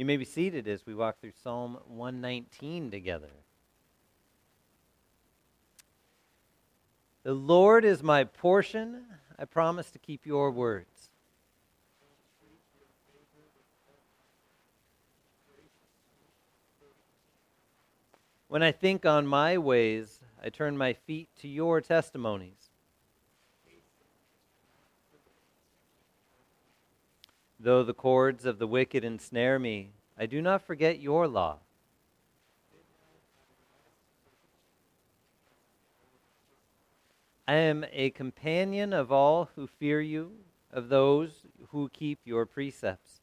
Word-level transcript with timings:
You 0.00 0.06
may 0.06 0.16
be 0.16 0.24
seated 0.24 0.66
as 0.66 0.86
we 0.86 0.94
walk 0.94 1.20
through 1.20 1.34
Psalm 1.42 1.76
119 1.86 2.90
together. 2.90 3.28
The 7.22 7.34
Lord 7.34 7.84
is 7.84 8.02
my 8.02 8.24
portion. 8.24 9.04
I 9.38 9.44
promise 9.44 9.90
to 9.90 9.98
keep 9.98 10.24
your 10.24 10.52
words. 10.52 11.10
When 18.48 18.62
I 18.62 18.72
think 18.72 19.04
on 19.04 19.26
my 19.26 19.58
ways, 19.58 20.18
I 20.42 20.48
turn 20.48 20.78
my 20.78 20.94
feet 20.94 21.28
to 21.40 21.46
your 21.46 21.82
testimonies. 21.82 22.59
Though 27.62 27.82
the 27.82 27.92
cords 27.92 28.46
of 28.46 28.58
the 28.58 28.66
wicked 28.66 29.04
ensnare 29.04 29.58
me, 29.58 29.90
I 30.18 30.24
do 30.24 30.40
not 30.40 30.62
forget 30.62 30.98
your 30.98 31.28
law. 31.28 31.58
I 37.46 37.54
am 37.54 37.84
a 37.92 38.10
companion 38.10 38.94
of 38.94 39.12
all 39.12 39.50
who 39.56 39.66
fear 39.66 40.00
you, 40.00 40.32
of 40.72 40.88
those 40.88 41.44
who 41.68 41.90
keep 41.90 42.20
your 42.24 42.46
precepts. 42.46 43.20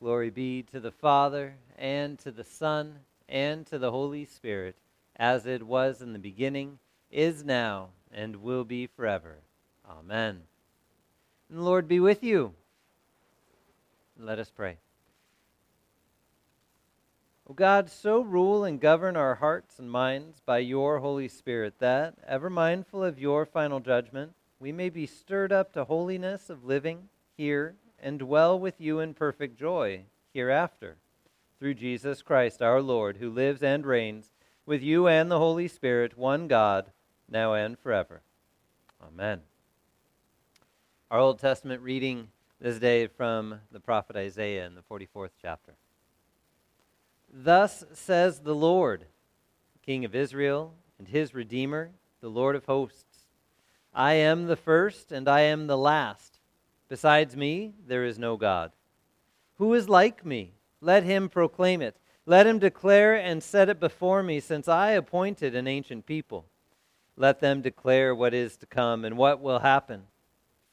Glory 0.00 0.30
be 0.30 0.64
to 0.64 0.80
the 0.80 0.90
Father, 0.90 1.54
and 1.78 2.18
to 2.18 2.32
the 2.32 2.42
Son, 2.42 2.98
and 3.28 3.64
to 3.68 3.78
the 3.78 3.92
Holy 3.92 4.24
Spirit, 4.24 4.74
as 5.14 5.46
it 5.46 5.62
was 5.62 6.02
in 6.02 6.12
the 6.12 6.18
beginning 6.18 6.80
is 7.14 7.44
now, 7.44 7.90
and 8.12 8.36
will 8.36 8.64
be 8.64 8.86
forever. 8.86 9.38
Amen. 9.88 10.42
And 11.48 11.58
the 11.58 11.62
Lord 11.62 11.86
be 11.86 12.00
with 12.00 12.22
you. 12.22 12.54
Let 14.18 14.38
us 14.38 14.50
pray. 14.50 14.78
O 17.48 17.52
God, 17.52 17.90
so 17.90 18.20
rule 18.20 18.64
and 18.64 18.80
govern 18.80 19.16
our 19.16 19.34
hearts 19.36 19.78
and 19.78 19.90
minds 19.90 20.40
by 20.44 20.58
your 20.58 20.98
Holy 20.98 21.28
Spirit 21.28 21.74
that, 21.78 22.14
ever 22.26 22.48
mindful 22.48 23.04
of 23.04 23.20
your 23.20 23.44
final 23.44 23.80
judgment, 23.80 24.32
we 24.58 24.72
may 24.72 24.88
be 24.88 25.06
stirred 25.06 25.52
up 25.52 25.72
to 25.74 25.84
holiness 25.84 26.48
of 26.48 26.64
living 26.64 27.08
here 27.36 27.76
and 28.00 28.18
dwell 28.18 28.58
with 28.58 28.80
you 28.80 28.98
in 28.98 29.12
perfect 29.14 29.58
joy 29.58 30.04
hereafter. 30.32 30.96
Through 31.58 31.74
Jesus 31.74 32.22
Christ 32.22 32.62
our 32.62 32.80
Lord, 32.80 33.18
who 33.18 33.30
lives 33.30 33.62
and 33.62 33.84
reigns 33.84 34.32
with 34.66 34.82
you 34.82 35.06
and 35.06 35.30
the 35.30 35.38
Holy 35.38 35.68
Spirit, 35.68 36.16
one 36.16 36.48
God 36.48 36.90
now 37.28 37.54
and 37.54 37.78
forever. 37.78 38.22
Amen. 39.02 39.40
Our 41.10 41.18
Old 41.18 41.38
Testament 41.38 41.82
reading 41.82 42.28
this 42.60 42.78
day 42.78 43.06
from 43.06 43.60
the 43.70 43.80
prophet 43.80 44.16
Isaiah 44.16 44.66
in 44.66 44.74
the 44.74 44.82
44th 44.82 45.30
chapter. 45.40 45.74
Thus 47.32 47.84
says 47.92 48.40
the 48.40 48.54
Lord, 48.54 49.06
King 49.84 50.04
of 50.04 50.14
Israel 50.14 50.74
and 50.98 51.08
his 51.08 51.34
Redeemer, 51.34 51.90
the 52.20 52.28
Lord 52.28 52.56
of 52.56 52.66
hosts 52.66 53.14
I 53.94 54.14
am 54.14 54.46
the 54.46 54.56
first 54.56 55.12
and 55.12 55.28
I 55.28 55.42
am 55.42 55.68
the 55.68 55.78
last. 55.78 56.40
Besides 56.88 57.36
me, 57.36 57.74
there 57.86 58.04
is 58.04 58.18
no 58.18 58.36
God. 58.36 58.72
Who 59.58 59.72
is 59.74 59.88
like 59.88 60.26
me? 60.26 60.54
Let 60.80 61.04
him 61.04 61.28
proclaim 61.28 61.80
it. 61.80 61.96
Let 62.26 62.46
him 62.46 62.58
declare 62.58 63.14
and 63.14 63.42
set 63.42 63.68
it 63.68 63.78
before 63.78 64.22
me, 64.22 64.40
since 64.40 64.66
I 64.66 64.90
appointed 64.90 65.54
an 65.54 65.68
ancient 65.68 66.06
people. 66.06 66.46
Let 67.16 67.40
them 67.40 67.62
declare 67.62 68.14
what 68.14 68.34
is 68.34 68.56
to 68.58 68.66
come 68.66 69.04
and 69.04 69.16
what 69.16 69.40
will 69.40 69.60
happen. 69.60 70.04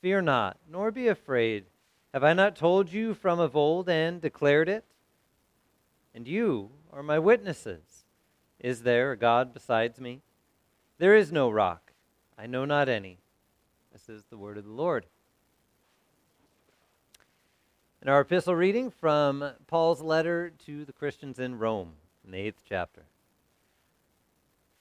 Fear 0.02 0.22
not, 0.24 0.58
nor 0.70 0.92
be 0.92 1.08
afraid. 1.08 1.66
Have 2.14 2.24
I 2.24 2.34
not 2.34 2.56
told 2.56 2.92
you 2.92 3.14
from 3.14 3.40
of 3.40 3.56
old 3.56 3.88
and 3.88 4.20
declared 4.20 4.68
it? 4.68 4.84
And 6.14 6.28
you 6.28 6.72
are 6.92 7.04
my 7.04 7.20
witnesses. 7.20 8.06
Is 8.60 8.84
there 8.84 9.12
a 9.12 9.18
God 9.18 9.54
besides 9.54 10.00
me? 10.00 10.22
There 10.98 11.16
is 11.16 11.32
no 11.32 11.50
rock. 11.50 11.94
I 12.38 12.48
know 12.48 12.66
not 12.66 12.90
any. 12.90 13.20
This 13.94 14.10
is 14.10 14.26
the 14.26 14.38
word 14.38 14.58
of 14.58 14.66
the 14.66 14.72
Lord. 14.72 15.06
In 18.02 18.10
our 18.10 18.22
epistle 18.22 18.56
reading 18.56 18.90
from 18.90 19.52
Paul's 19.68 20.02
letter 20.02 20.52
to 20.66 20.86
the 20.86 20.94
Christians 20.94 21.38
in 21.38 21.60
Rome, 21.60 21.94
in 22.26 22.32
the 22.32 22.40
eighth 22.40 22.64
chapter. 22.68 23.04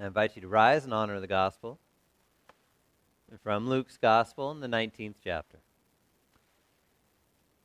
I 0.00 0.06
invite 0.06 0.36
you 0.36 0.42
to 0.42 0.48
rise 0.48 0.84
and 0.84 0.94
honor 0.94 1.16
of 1.16 1.22
the 1.22 1.26
gospel 1.26 1.78
from 3.42 3.68
Luke's 3.68 3.96
gospel 3.96 4.52
in 4.52 4.60
the 4.60 4.68
19th 4.68 5.16
chapter. 5.22 5.58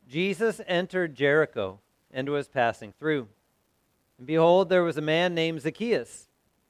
Jesus 0.10 0.60
entered 0.68 1.16
Jericho 1.16 1.80
and 2.12 2.28
was 2.30 2.48
passing 2.48 2.92
through. 2.92 3.28
And 4.18 4.26
behold, 4.26 4.70
there 4.70 4.84
was 4.84 4.98
a 4.98 5.02
man 5.02 5.36
named 5.36 5.62
Zacchaeus. 5.62 6.28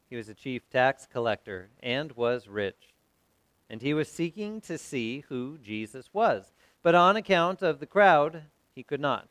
He 0.10 0.18
was 0.18 0.28
a 0.28 0.34
chief 0.34 0.70
tax 0.70 1.08
collector 1.12 1.70
and 1.82 2.12
was 2.12 2.48
rich. 2.50 2.94
And 3.70 3.82
he 3.82 3.94
was 3.94 4.10
seeking 4.12 4.60
to 4.62 4.78
see 4.78 5.24
who 5.30 5.58
Jesus 5.64 6.10
was. 6.14 6.52
But 6.84 6.94
on 6.94 7.16
account 7.16 7.62
of 7.62 7.80
the 7.80 7.86
crowd, 7.86 8.44
he 8.76 8.84
could 8.84 9.00
not, 9.00 9.30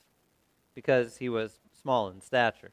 because 0.74 1.18
he 1.18 1.28
was 1.28 1.60
small 1.78 2.08
in 2.08 2.22
stature. 2.22 2.72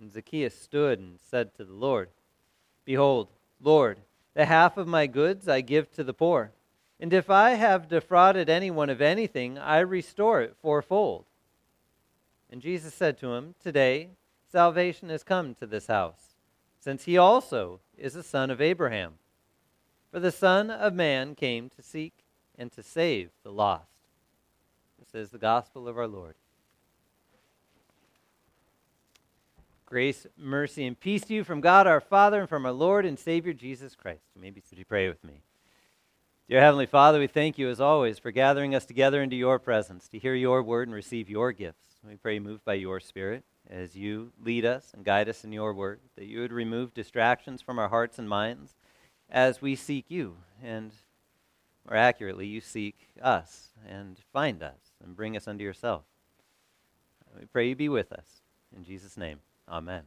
And 0.00 0.12
Zacchaeus 0.12 0.58
stood 0.58 0.98
and 0.98 1.18
said 1.20 1.54
to 1.54 1.64
the 1.64 1.74
Lord, 1.74 2.10
Behold, 2.84 3.28
Lord, 3.60 3.98
the 4.34 4.46
half 4.46 4.76
of 4.76 4.86
my 4.86 5.06
goods 5.06 5.48
I 5.48 5.60
give 5.60 5.90
to 5.92 6.04
the 6.04 6.14
poor. 6.14 6.52
And 7.00 7.12
if 7.12 7.30
I 7.30 7.50
have 7.50 7.88
defrauded 7.88 8.48
anyone 8.48 8.90
of 8.90 9.00
anything, 9.00 9.58
I 9.58 9.78
restore 9.78 10.40
it 10.40 10.56
fourfold. 10.60 11.24
And 12.50 12.62
Jesus 12.62 12.94
said 12.94 13.18
to 13.18 13.34
him, 13.34 13.54
Today 13.62 14.10
salvation 14.50 15.08
has 15.10 15.22
come 15.22 15.54
to 15.56 15.66
this 15.66 15.88
house, 15.88 16.34
since 16.80 17.04
he 17.04 17.18
also 17.18 17.80
is 17.96 18.16
a 18.16 18.22
son 18.22 18.50
of 18.50 18.60
Abraham. 18.60 19.14
For 20.10 20.20
the 20.20 20.32
Son 20.32 20.70
of 20.70 20.94
Man 20.94 21.34
came 21.34 21.68
to 21.70 21.82
seek 21.82 22.24
and 22.56 22.72
to 22.72 22.82
save 22.82 23.30
the 23.42 23.52
lost. 23.52 23.90
This 24.98 25.14
is 25.14 25.30
the 25.30 25.38
gospel 25.38 25.86
of 25.86 25.98
our 25.98 26.08
Lord. 26.08 26.34
Grace, 29.88 30.26
mercy, 30.36 30.86
and 30.86 31.00
peace 31.00 31.24
to 31.24 31.32
you 31.32 31.42
from 31.42 31.62
God 31.62 31.86
our 31.86 31.98
Father 31.98 32.40
and 32.40 32.48
from 32.48 32.66
our 32.66 32.72
Lord 32.72 33.06
and 33.06 33.18
Savior 33.18 33.54
Jesus 33.54 33.94
Christ. 33.94 34.20
Maybe 34.38 34.62
you 34.70 34.84
pray 34.84 35.08
with 35.08 35.24
me. 35.24 35.40
Dear 36.46 36.60
Heavenly 36.60 36.84
Father, 36.84 37.18
we 37.18 37.26
thank 37.26 37.56
you 37.56 37.70
as 37.70 37.80
always 37.80 38.18
for 38.18 38.30
gathering 38.30 38.74
us 38.74 38.84
together 38.84 39.22
into 39.22 39.34
your 39.34 39.58
presence 39.58 40.06
to 40.08 40.18
hear 40.18 40.34
your 40.34 40.62
word 40.62 40.88
and 40.88 40.94
receive 40.94 41.30
your 41.30 41.52
gifts. 41.52 42.00
We 42.06 42.16
pray, 42.16 42.38
moved 42.38 42.66
by 42.66 42.74
your 42.74 43.00
Spirit, 43.00 43.44
as 43.66 43.96
you 43.96 44.30
lead 44.44 44.66
us 44.66 44.92
and 44.92 45.06
guide 45.06 45.26
us 45.26 45.42
in 45.42 45.52
your 45.52 45.72
word, 45.72 46.00
that 46.16 46.26
you 46.26 46.40
would 46.40 46.52
remove 46.52 46.92
distractions 46.92 47.62
from 47.62 47.78
our 47.78 47.88
hearts 47.88 48.18
and 48.18 48.28
minds 48.28 48.74
as 49.30 49.62
we 49.62 49.74
seek 49.74 50.10
you. 50.10 50.36
And 50.62 50.92
more 51.88 51.96
accurately, 51.96 52.46
you 52.46 52.60
seek 52.60 53.08
us 53.22 53.68
and 53.88 54.20
find 54.34 54.62
us 54.62 54.92
and 55.02 55.16
bring 55.16 55.34
us 55.34 55.48
unto 55.48 55.64
yourself. 55.64 56.02
We 57.40 57.46
pray 57.46 57.70
you 57.70 57.74
be 57.74 57.88
with 57.88 58.12
us. 58.12 58.42
In 58.76 58.84
Jesus' 58.84 59.16
name, 59.16 59.38
amen. 59.70 60.02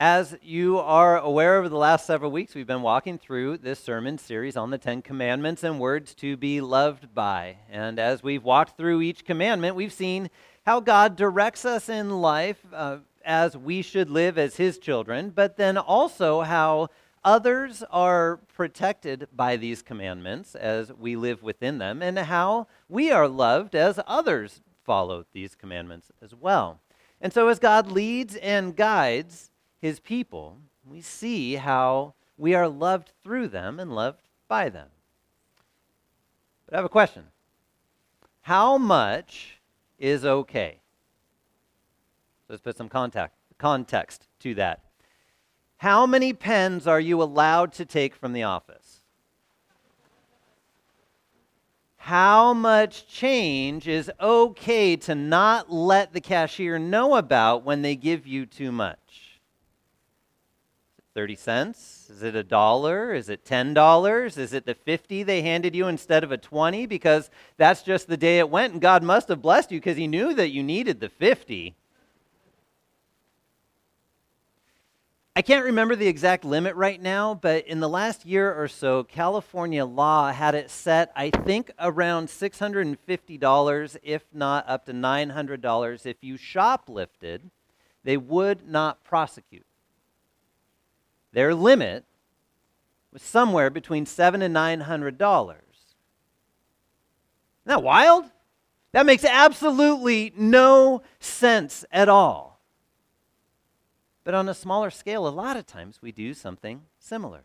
As 0.00 0.36
you 0.42 0.78
are 0.80 1.18
aware, 1.18 1.56
over 1.56 1.68
the 1.68 1.76
last 1.76 2.04
several 2.04 2.30
weeks, 2.30 2.54
we've 2.54 2.66
been 2.66 2.82
walking 2.82 3.16
through 3.16 3.58
this 3.58 3.78
sermon 3.78 4.18
series 4.18 4.56
on 4.56 4.70
the 4.70 4.76
Ten 4.76 5.02
Commandments 5.02 5.62
and 5.62 5.78
words 5.78 6.14
to 6.16 6.36
be 6.36 6.60
loved 6.60 7.14
by. 7.14 7.58
And 7.70 7.98
as 7.98 8.22
we've 8.22 8.42
walked 8.42 8.76
through 8.76 9.02
each 9.02 9.24
commandment, 9.24 9.76
we've 9.76 9.92
seen 9.92 10.30
how 10.66 10.80
God 10.80 11.16
directs 11.16 11.64
us 11.64 11.88
in 11.88 12.20
life 12.20 12.58
uh, 12.72 12.98
as 13.24 13.56
we 13.56 13.82
should 13.82 14.10
live 14.10 14.36
as 14.36 14.56
His 14.56 14.78
children, 14.78 15.30
but 15.30 15.56
then 15.56 15.78
also 15.78 16.42
how 16.42 16.88
others 17.22 17.84
are 17.90 18.40
protected 18.54 19.28
by 19.32 19.56
these 19.56 19.80
commandments 19.80 20.54
as 20.54 20.92
we 20.92 21.16
live 21.16 21.42
within 21.42 21.78
them, 21.78 22.02
and 22.02 22.18
how 22.18 22.66
we 22.88 23.10
are 23.12 23.28
loved 23.28 23.74
as 23.74 24.00
others 24.06 24.60
follow 24.84 25.24
these 25.32 25.54
commandments 25.54 26.10
as 26.20 26.34
well. 26.34 26.80
And 27.24 27.32
so, 27.32 27.48
as 27.48 27.58
God 27.58 27.90
leads 27.90 28.36
and 28.36 28.76
guides, 28.76 29.50
his 29.80 29.98
people, 29.98 30.58
we 30.84 31.00
see 31.00 31.54
how 31.54 32.12
we 32.36 32.54
are 32.54 32.68
loved 32.68 33.12
through 33.22 33.48
them 33.48 33.80
and 33.80 33.94
loved 33.94 34.28
by 34.46 34.68
them. 34.68 34.88
But 36.66 36.74
I 36.74 36.76
have 36.76 36.84
a 36.84 36.90
question 36.90 37.24
How 38.42 38.76
much 38.76 39.58
is 39.98 40.26
okay? 40.26 40.80
Let's 42.46 42.60
put 42.60 42.76
some 42.76 42.90
contact, 42.90 43.36
context 43.56 44.28
to 44.40 44.54
that. 44.56 44.84
How 45.78 46.04
many 46.04 46.34
pens 46.34 46.86
are 46.86 47.00
you 47.00 47.22
allowed 47.22 47.72
to 47.74 47.86
take 47.86 48.14
from 48.14 48.34
the 48.34 48.42
office? 48.42 49.00
How 52.04 52.52
much 52.52 53.06
change 53.06 53.88
is 53.88 54.12
okay 54.20 54.94
to 54.94 55.14
not 55.14 55.72
let 55.72 56.12
the 56.12 56.20
cashier 56.20 56.78
know 56.78 57.14
about 57.14 57.64
when 57.64 57.80
they 57.80 57.96
give 57.96 58.26
you 58.26 58.44
too 58.44 58.70
much? 58.70 59.40
30 61.14 61.34
cents? 61.34 62.10
Is 62.10 62.22
it 62.22 62.36
a 62.36 62.42
dollar? 62.42 63.14
Is 63.14 63.30
it 63.30 63.46
$10? 63.46 64.36
Is 64.36 64.52
it 64.52 64.66
the 64.66 64.74
50 64.74 65.22
they 65.22 65.40
handed 65.40 65.74
you 65.74 65.86
instead 65.86 66.22
of 66.22 66.30
a 66.30 66.36
20 66.36 66.84
because 66.84 67.30
that's 67.56 67.80
just 67.80 68.06
the 68.06 68.18
day 68.18 68.38
it 68.38 68.50
went 68.50 68.74
and 68.74 68.82
God 68.82 69.02
must 69.02 69.28
have 69.28 69.40
blessed 69.40 69.72
you 69.72 69.80
because 69.80 69.96
he 69.96 70.06
knew 70.06 70.34
that 70.34 70.50
you 70.50 70.62
needed 70.62 71.00
the 71.00 71.08
50. 71.08 71.74
I 75.36 75.42
can't 75.42 75.64
remember 75.64 75.96
the 75.96 76.06
exact 76.06 76.44
limit 76.44 76.76
right 76.76 77.02
now, 77.02 77.34
but 77.34 77.66
in 77.66 77.80
the 77.80 77.88
last 77.88 78.24
year 78.24 78.54
or 78.54 78.68
so, 78.68 79.02
California 79.02 79.84
law 79.84 80.30
had 80.30 80.54
it 80.54 80.70
set, 80.70 81.10
I 81.16 81.30
think, 81.30 81.72
around 81.76 82.28
$650, 82.28 83.96
if 84.04 84.22
not 84.32 84.64
up 84.68 84.86
to 84.86 84.92
$900. 84.92 86.06
If 86.06 86.18
you 86.22 86.36
shoplifted, 86.36 87.50
they 88.04 88.16
would 88.16 88.68
not 88.68 89.02
prosecute. 89.02 89.66
Their 91.32 91.52
limit 91.52 92.04
was 93.12 93.22
somewhere 93.22 93.70
between 93.70 94.06
seven 94.06 94.40
and 94.40 94.54
nine 94.54 94.82
hundred 94.82 95.18
dollars. 95.18 95.62
Isn't 97.66 97.76
that 97.76 97.82
wild? 97.82 98.26
That 98.92 99.04
makes 99.04 99.24
absolutely 99.24 100.32
no 100.36 101.02
sense 101.18 101.84
at 101.90 102.08
all. 102.08 102.53
But 104.24 104.34
on 104.34 104.48
a 104.48 104.54
smaller 104.54 104.90
scale, 104.90 105.28
a 105.28 105.28
lot 105.28 105.58
of 105.58 105.66
times 105.66 106.00
we 106.00 106.10
do 106.10 106.32
something 106.32 106.82
similar. 106.98 107.44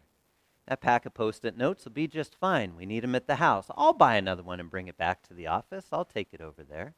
That 0.68 0.82
pack 0.82 1.06
of 1.06 1.14
post 1.14 1.44
it 1.44 1.58
notes 1.58 1.84
will 1.84 1.92
be 1.92 2.08
just 2.08 2.36
fine. 2.36 2.76
We 2.78 2.86
need 2.86 3.04
them 3.04 3.16
at 3.16 3.28
the 3.28 3.36
house. 3.36 3.68
I'll 3.76 3.94
buy 3.94 4.16
another 4.16 4.44
one 4.44 4.60
and 4.60 4.70
bring 4.70 4.88
it 4.88 4.98
back 4.98 5.22
to 5.24 5.34
the 5.34 5.48
office. 5.48 5.88
I'll 5.92 6.06
take 6.06 6.30
it 6.32 6.42
over 6.42 6.64
there. 6.64 6.94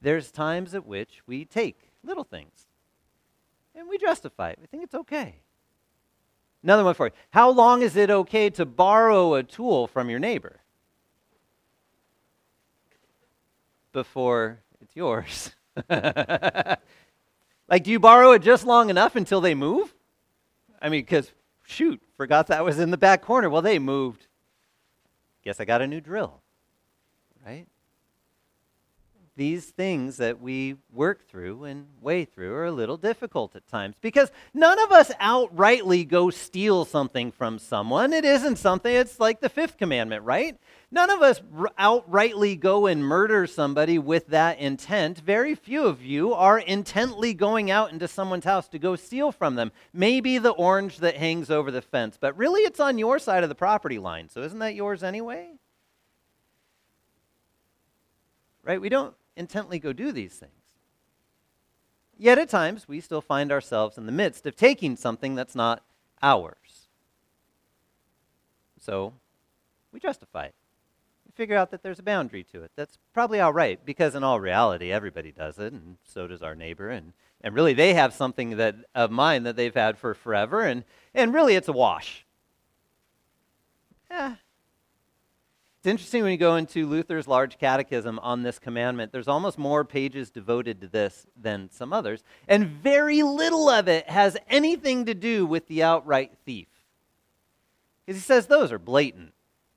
There's 0.00 0.32
times 0.32 0.74
at 0.74 0.86
which 0.86 1.20
we 1.26 1.44
take 1.44 1.90
little 2.02 2.24
things 2.24 2.66
and 3.74 3.88
we 3.88 3.98
justify 3.98 4.50
it. 4.50 4.58
We 4.60 4.66
think 4.66 4.82
it's 4.82 4.94
okay. 4.94 5.36
Another 6.62 6.84
one 6.84 6.94
for 6.94 7.06
you. 7.06 7.12
How 7.30 7.50
long 7.50 7.82
is 7.82 7.96
it 7.96 8.10
okay 8.10 8.50
to 8.50 8.66
borrow 8.66 9.34
a 9.34 9.42
tool 9.42 9.86
from 9.86 10.10
your 10.10 10.18
neighbor? 10.18 10.60
Before 13.92 14.60
it's 14.80 14.96
yours. 14.96 15.54
like, 17.70 17.84
do 17.84 17.90
you 17.90 18.00
borrow 18.00 18.32
it 18.32 18.42
just 18.42 18.66
long 18.66 18.90
enough 18.90 19.16
until 19.16 19.40
they 19.40 19.54
move? 19.54 19.94
I 20.82 20.88
mean, 20.88 21.02
because, 21.02 21.32
shoot, 21.64 22.02
forgot 22.16 22.48
that 22.48 22.64
was 22.64 22.78
in 22.78 22.90
the 22.90 22.98
back 22.98 23.22
corner. 23.22 23.48
Well, 23.48 23.62
they 23.62 23.78
moved. 23.78 24.26
Guess 25.44 25.60
I 25.60 25.64
got 25.64 25.80
a 25.80 25.86
new 25.86 26.00
drill, 26.00 26.42
right? 27.46 27.66
These 29.36 29.66
things 29.66 30.16
that 30.18 30.40
we 30.40 30.76
work 30.92 31.26
through 31.26 31.64
and 31.64 31.86
weigh 32.00 32.24
through 32.24 32.52
are 32.52 32.66
a 32.66 32.72
little 32.72 32.96
difficult 32.96 33.56
at 33.56 33.66
times 33.66 33.96
because 34.00 34.30
none 34.52 34.78
of 34.78 34.92
us 34.92 35.10
outrightly 35.20 36.06
go 36.06 36.30
steal 36.30 36.84
something 36.84 37.30
from 37.30 37.58
someone. 37.58 38.12
It 38.12 38.24
isn't 38.24 38.56
something, 38.56 38.92
it's 38.92 39.20
like 39.20 39.40
the 39.40 39.48
fifth 39.48 39.78
commandment, 39.78 40.24
right? 40.24 40.58
None 40.90 41.10
of 41.10 41.22
us 41.22 41.40
outrightly 41.78 42.58
go 42.58 42.86
and 42.86 43.04
murder 43.04 43.46
somebody 43.46 43.98
with 43.98 44.26
that 44.26 44.58
intent. 44.58 45.20
Very 45.20 45.54
few 45.54 45.86
of 45.86 46.02
you 46.02 46.34
are 46.34 46.58
intently 46.58 47.32
going 47.32 47.70
out 47.70 47.92
into 47.92 48.08
someone's 48.08 48.44
house 48.44 48.68
to 48.68 48.78
go 48.78 48.96
steal 48.96 49.30
from 49.30 49.54
them. 49.54 49.70
Maybe 49.92 50.38
the 50.38 50.50
orange 50.50 50.98
that 50.98 51.16
hangs 51.16 51.50
over 51.50 51.70
the 51.70 51.82
fence, 51.82 52.18
but 52.20 52.36
really 52.36 52.62
it's 52.62 52.80
on 52.80 52.98
your 52.98 53.20
side 53.20 53.44
of 53.44 53.48
the 53.48 53.54
property 53.54 53.98
line. 53.98 54.28
So 54.28 54.42
isn't 54.42 54.58
that 54.58 54.74
yours 54.74 55.04
anyway? 55.04 55.52
Right? 58.64 58.80
We 58.80 58.88
don't 58.88 59.14
intently 59.40 59.80
go 59.80 59.92
do 59.92 60.12
these 60.12 60.34
things. 60.34 60.52
Yet 62.16 62.38
at 62.38 62.50
times, 62.50 62.86
we 62.86 63.00
still 63.00 63.22
find 63.22 63.50
ourselves 63.50 63.96
in 63.96 64.04
the 64.04 64.12
midst 64.12 64.46
of 64.46 64.54
taking 64.54 64.94
something 64.94 65.34
that's 65.34 65.54
not 65.54 65.82
ours. 66.22 66.88
So 68.78 69.14
we 69.90 69.98
justify 69.98 70.44
it. 70.44 70.54
We 71.26 71.32
figure 71.32 71.56
out 71.56 71.70
that 71.70 71.82
there's 71.82 71.98
a 71.98 72.02
boundary 72.02 72.44
to 72.52 72.62
it. 72.62 72.72
That's 72.76 72.98
probably 73.14 73.40
all 73.40 73.54
right, 73.54 73.84
because 73.84 74.14
in 74.14 74.22
all 74.22 74.38
reality, 74.38 74.92
everybody 74.92 75.32
does 75.32 75.58
it, 75.58 75.72
and 75.72 75.96
so 76.04 76.26
does 76.26 76.42
our 76.42 76.54
neighbor. 76.54 76.90
And, 76.90 77.14
and 77.40 77.54
really, 77.54 77.72
they 77.72 77.94
have 77.94 78.12
something 78.12 78.58
that, 78.58 78.76
of 78.94 79.10
mine 79.10 79.44
that 79.44 79.56
they've 79.56 79.74
had 79.74 79.96
for 79.96 80.12
forever, 80.12 80.60
and, 80.60 80.84
and 81.14 81.32
really, 81.32 81.54
it's 81.54 81.68
a 81.68 81.72
wash. 81.72 82.26
Yeah, 84.10 84.34
it's 85.80 85.86
interesting 85.86 86.22
when 86.22 86.32
you 86.32 86.36
go 86.36 86.56
into 86.56 86.86
Luther's 86.86 87.26
large 87.26 87.56
catechism 87.56 88.18
on 88.18 88.42
this 88.42 88.58
commandment, 88.58 89.12
there's 89.12 89.28
almost 89.28 89.56
more 89.56 89.82
pages 89.82 90.30
devoted 90.30 90.78
to 90.82 90.88
this 90.88 91.26
than 91.40 91.70
some 91.70 91.90
others, 91.90 92.22
and 92.46 92.66
very 92.66 93.22
little 93.22 93.70
of 93.70 93.88
it 93.88 94.06
has 94.10 94.36
anything 94.46 95.06
to 95.06 95.14
do 95.14 95.46
with 95.46 95.68
the 95.68 95.82
outright 95.82 96.32
thief. 96.44 96.68
Because 98.04 98.20
he 98.20 98.22
says 98.22 98.46
those 98.46 98.72
are 98.72 98.78
blatant. 98.78 99.32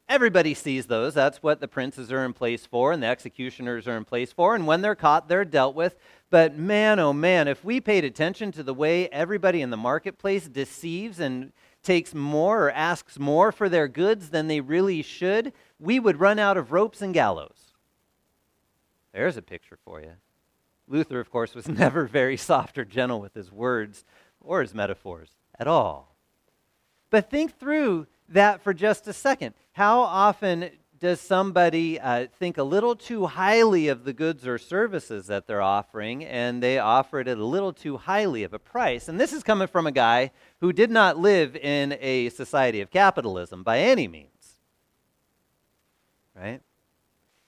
Everybody 0.09 0.53
sees 0.53 0.87
those. 0.87 1.13
That's 1.13 1.41
what 1.41 1.61
the 1.61 1.69
princes 1.69 2.11
are 2.11 2.25
in 2.25 2.33
place 2.33 2.65
for 2.65 2.91
and 2.91 3.01
the 3.01 3.07
executioners 3.07 3.87
are 3.87 3.95
in 3.95 4.03
place 4.03 4.33
for. 4.33 4.55
And 4.55 4.67
when 4.67 4.81
they're 4.81 4.95
caught, 4.95 5.29
they're 5.29 5.45
dealt 5.45 5.73
with. 5.73 5.95
But 6.29 6.57
man, 6.57 6.99
oh 6.99 7.13
man, 7.13 7.47
if 7.47 7.63
we 7.63 7.79
paid 7.79 8.03
attention 8.03 8.51
to 8.51 8.63
the 8.63 8.73
way 8.73 9.07
everybody 9.07 9.61
in 9.61 9.69
the 9.69 9.77
marketplace 9.77 10.49
deceives 10.49 11.21
and 11.21 11.53
takes 11.83 12.13
more 12.13 12.65
or 12.65 12.71
asks 12.71 13.19
more 13.19 13.51
for 13.51 13.69
their 13.69 13.87
goods 13.87 14.29
than 14.29 14.47
they 14.47 14.61
really 14.61 15.01
should, 15.01 15.53
we 15.83 15.99
would 15.99 16.19
run 16.19 16.39
out 16.39 16.55
of 16.55 16.71
ropes 16.71 17.01
and 17.01 17.13
gallows. 17.13 17.73
There's 19.13 19.35
a 19.35 19.41
picture 19.41 19.77
for 19.83 19.99
you. 20.01 20.13
Luther, 20.87 21.19
of 21.19 21.29
course, 21.29 21.53
was 21.53 21.67
never 21.83 22.05
very 22.05 22.37
soft 22.37 22.77
or 22.77 22.85
gentle 22.85 23.19
with 23.19 23.33
his 23.33 23.51
words 23.51 24.05
or 24.39 24.61
his 24.61 24.73
metaphors 24.73 25.31
at 25.59 25.67
all. 25.67 26.15
But 27.09 27.29
think 27.29 27.59
through 27.59 28.07
that 28.29 28.63
for 28.63 28.73
just 28.73 29.07
a 29.07 29.13
second. 29.13 29.55
How 29.73 29.99
often 29.99 30.69
does 30.99 31.19
somebody 31.19 31.99
uh, 31.99 32.27
think 32.39 32.57
a 32.57 32.63
little 32.63 32.95
too 32.95 33.25
highly 33.25 33.89
of 33.89 34.05
the 34.05 34.13
goods 34.13 34.47
or 34.47 34.57
services 34.57 35.27
that 35.27 35.47
they're 35.47 35.61
offering 35.61 36.23
and 36.23 36.63
they 36.63 36.79
offer 36.79 37.19
it 37.19 37.27
at 37.27 37.37
a 37.37 37.45
little 37.45 37.73
too 37.73 37.97
highly 37.97 38.43
of 38.43 38.53
a 38.53 38.59
price? 38.59 39.09
And 39.09 39.19
this 39.19 39.33
is 39.33 39.43
coming 39.43 39.67
from 39.67 39.85
a 39.85 39.91
guy 39.91 40.31
who 40.61 40.71
did 40.71 40.89
not 40.89 41.19
live 41.19 41.57
in 41.57 41.97
a 41.99 42.29
society 42.29 42.79
of 42.79 42.89
capitalism 42.89 43.63
by 43.63 43.79
any 43.79 44.07
means. 44.07 44.32
Right? 46.35 46.61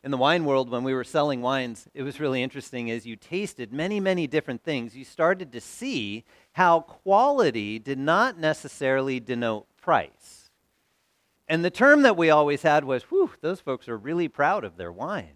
In 0.04 0.12
the 0.12 0.18
wine 0.18 0.46
world, 0.46 0.70
when 0.70 0.84
we 0.84 0.94
were 0.94 1.04
selling 1.04 1.42
wines, 1.42 1.88
it 1.96 2.04
was 2.04 2.20
really 2.20 2.44
interesting 2.44 2.92
as 2.92 3.08
you 3.08 3.16
tasted 3.16 3.74
many, 3.74 4.00
many 4.00 4.28
different 4.28 4.64
things, 4.64 4.96
you 4.96 5.04
started 5.04 5.52
to 5.52 5.60
see 5.60 6.24
how 6.52 6.82
quality 6.82 7.80
did 7.80 7.98
not 7.98 8.38
necessarily 8.38 9.20
denote 9.20 9.66
price. 9.82 10.52
And 11.48 11.66
the 11.66 11.72
term 11.72 12.04
that 12.04 12.18
we 12.18 12.30
always 12.30 12.62
had 12.62 12.84
was, 12.84 13.04
whew, 13.04 13.32
those 13.42 13.60
folks 13.60 13.88
are 13.90 13.98
really 13.98 14.28
proud 14.28 14.64
of 14.64 14.78
their 14.78 14.92
wine. 14.92 15.34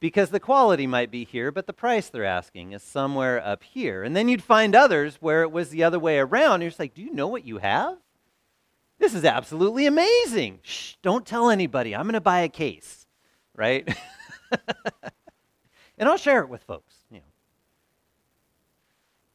Because 0.00 0.30
the 0.30 0.40
quality 0.40 0.86
might 0.86 1.12
be 1.12 1.24
here, 1.24 1.52
but 1.52 1.66
the 1.68 1.72
price 1.72 2.08
they're 2.08 2.24
asking 2.24 2.72
is 2.72 2.82
somewhere 2.82 3.44
up 3.44 3.62
here. 3.62 4.02
And 4.02 4.16
then 4.16 4.28
you'd 4.28 4.42
find 4.42 4.74
others 4.74 5.16
where 5.20 5.42
it 5.42 5.52
was 5.52 5.70
the 5.70 5.84
other 5.84 5.98
way 5.98 6.18
around. 6.18 6.60
You're 6.60 6.70
just 6.70 6.80
like, 6.80 6.94
do 6.94 7.02
you 7.02 7.12
know 7.12 7.28
what 7.28 7.46
you 7.46 7.58
have? 7.58 7.96
This 8.98 9.14
is 9.14 9.24
absolutely 9.24 9.86
amazing. 9.86 10.60
Shh, 10.62 10.94
don't 11.02 11.26
tell 11.26 11.50
anybody. 11.50 11.94
I'm 11.94 12.04
going 12.04 12.14
to 12.14 12.20
buy 12.20 12.40
a 12.40 12.48
case, 12.48 13.06
right? 13.54 13.86
and 15.98 16.08
I'll 16.08 16.16
share 16.16 16.40
it 16.40 16.48
with 16.48 16.62
folks. 16.62 16.94
You 17.10 17.18
know. 17.18 17.24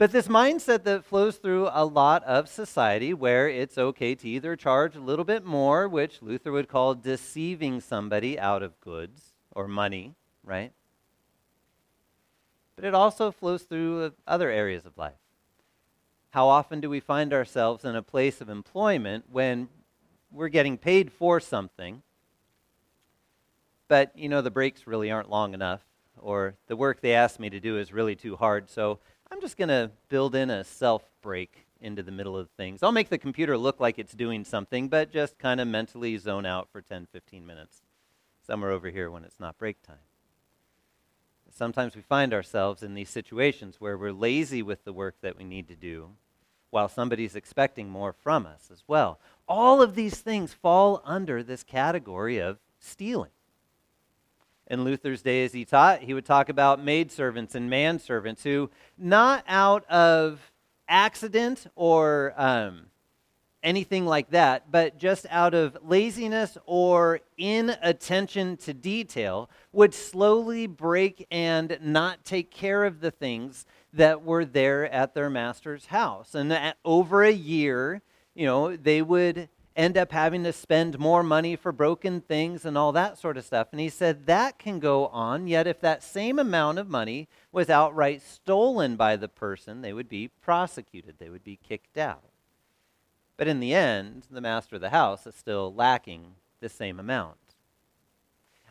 But 0.01 0.11
this 0.11 0.27
mindset 0.27 0.83
that 0.85 1.05
flows 1.05 1.37
through 1.37 1.69
a 1.71 1.85
lot 1.85 2.23
of 2.23 2.49
society 2.49 3.13
where 3.13 3.47
it's 3.47 3.77
okay 3.77 4.15
to 4.15 4.27
either 4.27 4.55
charge 4.55 4.95
a 4.95 4.99
little 4.99 5.25
bit 5.25 5.45
more, 5.45 5.87
which 5.87 6.23
Luther 6.23 6.51
would 6.51 6.67
call 6.67 6.95
deceiving 6.95 7.79
somebody 7.79 8.39
out 8.39 8.63
of 8.63 8.79
goods 8.81 9.33
or 9.51 9.67
money, 9.67 10.15
right? 10.43 10.73
But 12.75 12.85
it 12.85 12.95
also 12.95 13.29
flows 13.29 13.61
through 13.61 14.13
other 14.25 14.49
areas 14.49 14.87
of 14.87 14.97
life. 14.97 15.20
How 16.31 16.47
often 16.47 16.79
do 16.79 16.89
we 16.89 17.01
find 17.01 17.33
ourselves 17.33 17.83
in 17.83 17.93
a 17.93 18.01
place 18.01 18.39
of 18.39 18.47
employment 18.47 19.25
when 19.29 19.67
we're 20.31 20.47
getting 20.47 20.77
paid 20.77 21.11
for 21.11 21.41
something, 21.41 22.03
but 23.89 24.17
you 24.17 24.29
know 24.29 24.41
the 24.41 24.49
breaks 24.49 24.87
really 24.87 25.11
aren't 25.11 25.29
long 25.29 25.53
enough, 25.53 25.81
or 26.17 26.55
the 26.67 26.77
work 26.77 27.01
they 27.01 27.13
asked 27.13 27.37
me 27.37 27.49
to 27.49 27.59
do 27.59 27.77
is 27.77 27.91
really 27.91 28.15
too 28.15 28.37
hard, 28.37 28.69
so 28.69 28.99
I'm 29.29 29.41
just 29.41 29.57
going 29.57 29.67
to 29.67 29.91
build 30.07 30.33
in 30.33 30.49
a 30.49 30.63
self 30.63 31.03
break 31.21 31.67
into 31.81 32.01
the 32.01 32.11
middle 32.11 32.37
of 32.37 32.49
things. 32.51 32.81
I'll 32.81 32.93
make 32.93 33.09
the 33.09 33.17
computer 33.17 33.57
look 33.57 33.81
like 33.81 33.99
it's 33.99 34.13
doing 34.13 34.45
something, 34.45 34.87
but 34.87 35.11
just 35.11 35.37
kind 35.37 35.59
of 35.59 35.67
mentally 35.67 36.17
zone 36.17 36.45
out 36.45 36.69
for 36.71 36.81
10, 36.81 37.07
15 37.11 37.45
minutes, 37.45 37.81
somewhere 38.47 38.71
over 38.71 38.89
here 38.89 39.11
when 39.11 39.25
it's 39.25 39.39
not 39.39 39.57
break 39.57 39.81
time. 39.81 39.97
Sometimes 41.53 41.95
we 41.95 42.01
find 42.01 42.33
ourselves 42.33 42.83
in 42.83 42.93
these 42.93 43.09
situations 43.09 43.75
where 43.79 43.97
we're 43.97 44.11
lazy 44.11 44.61
with 44.61 44.83
the 44.83 44.93
work 44.93 45.15
that 45.21 45.37
we 45.37 45.43
need 45.43 45.67
to 45.67 45.75
do 45.75 46.09
while 46.69 46.87
somebody's 46.87 47.35
expecting 47.35 47.89
more 47.89 48.13
from 48.13 48.45
us 48.45 48.69
as 48.71 48.83
well. 48.87 49.19
All 49.47 49.81
of 49.81 49.95
these 49.95 50.19
things 50.19 50.53
fall 50.53 51.01
under 51.03 51.43
this 51.43 51.63
category 51.63 52.39
of 52.39 52.59
stealing 52.79 53.31
in 54.71 54.85
Luther's 54.85 55.21
day 55.21 55.43
as 55.43 55.51
he 55.51 55.65
taught, 55.65 55.99
he 55.99 56.13
would 56.13 56.25
talk 56.25 56.47
about 56.47 56.81
maidservants 56.81 57.55
and 57.55 57.69
manservants 57.69 58.41
who, 58.43 58.71
not 58.97 59.43
out 59.45 59.85
of 59.89 60.53
accident 60.87 61.67
or 61.75 62.33
um, 62.37 62.85
anything 63.63 64.05
like 64.05 64.31
that, 64.31 64.71
but 64.71 64.97
just 64.97 65.25
out 65.29 65.53
of 65.53 65.77
laziness 65.83 66.57
or 66.65 67.19
inattention 67.37 68.57
to 68.57 68.73
detail, 68.73 69.49
would 69.71 69.93
slowly 69.93 70.67
break 70.67 71.27
and 71.31 71.77
not 71.81 72.25
take 72.25 72.51
care 72.51 72.85
of 72.85 73.01
the 73.01 73.11
things 73.11 73.65
that 73.93 74.23
were 74.23 74.45
there 74.45 74.91
at 74.91 75.13
their 75.13 75.29
master's 75.29 75.87
house. 75.87 76.33
And 76.33 76.75
over 76.85 77.23
a 77.23 77.31
year, 77.31 78.01
you 78.33 78.45
know, 78.45 78.75
they 78.75 79.01
would 79.01 79.49
end 79.75 79.97
up 79.97 80.11
having 80.11 80.43
to 80.43 80.51
spend 80.51 80.99
more 80.99 81.23
money 81.23 81.55
for 81.55 81.71
broken 81.71 82.19
things 82.19 82.65
and 82.65 82.77
all 82.77 82.91
that 82.91 83.17
sort 83.17 83.37
of 83.37 83.45
stuff. 83.45 83.69
And 83.71 83.79
he 83.79 83.89
said 83.89 84.25
that 84.25 84.59
can 84.59 84.79
go 84.79 85.07
on, 85.07 85.47
yet 85.47 85.65
if 85.65 85.79
that 85.81 86.03
same 86.03 86.39
amount 86.39 86.77
of 86.77 86.89
money 86.89 87.29
was 87.51 87.69
outright 87.69 88.21
stolen 88.21 88.95
by 88.95 89.15
the 89.15 89.29
person, 89.29 89.81
they 89.81 89.93
would 89.93 90.09
be 90.09 90.27
prosecuted, 90.27 91.15
they 91.19 91.29
would 91.29 91.43
be 91.43 91.57
kicked 91.57 91.97
out. 91.97 92.23
But 93.37 93.47
in 93.47 93.59
the 93.59 93.73
end, 93.73 94.27
the 94.29 94.41
master 94.41 94.75
of 94.75 94.81
the 94.81 94.89
house 94.89 95.25
is 95.25 95.35
still 95.35 95.73
lacking 95.73 96.35
the 96.59 96.69
same 96.69 96.99
amount. 96.99 97.37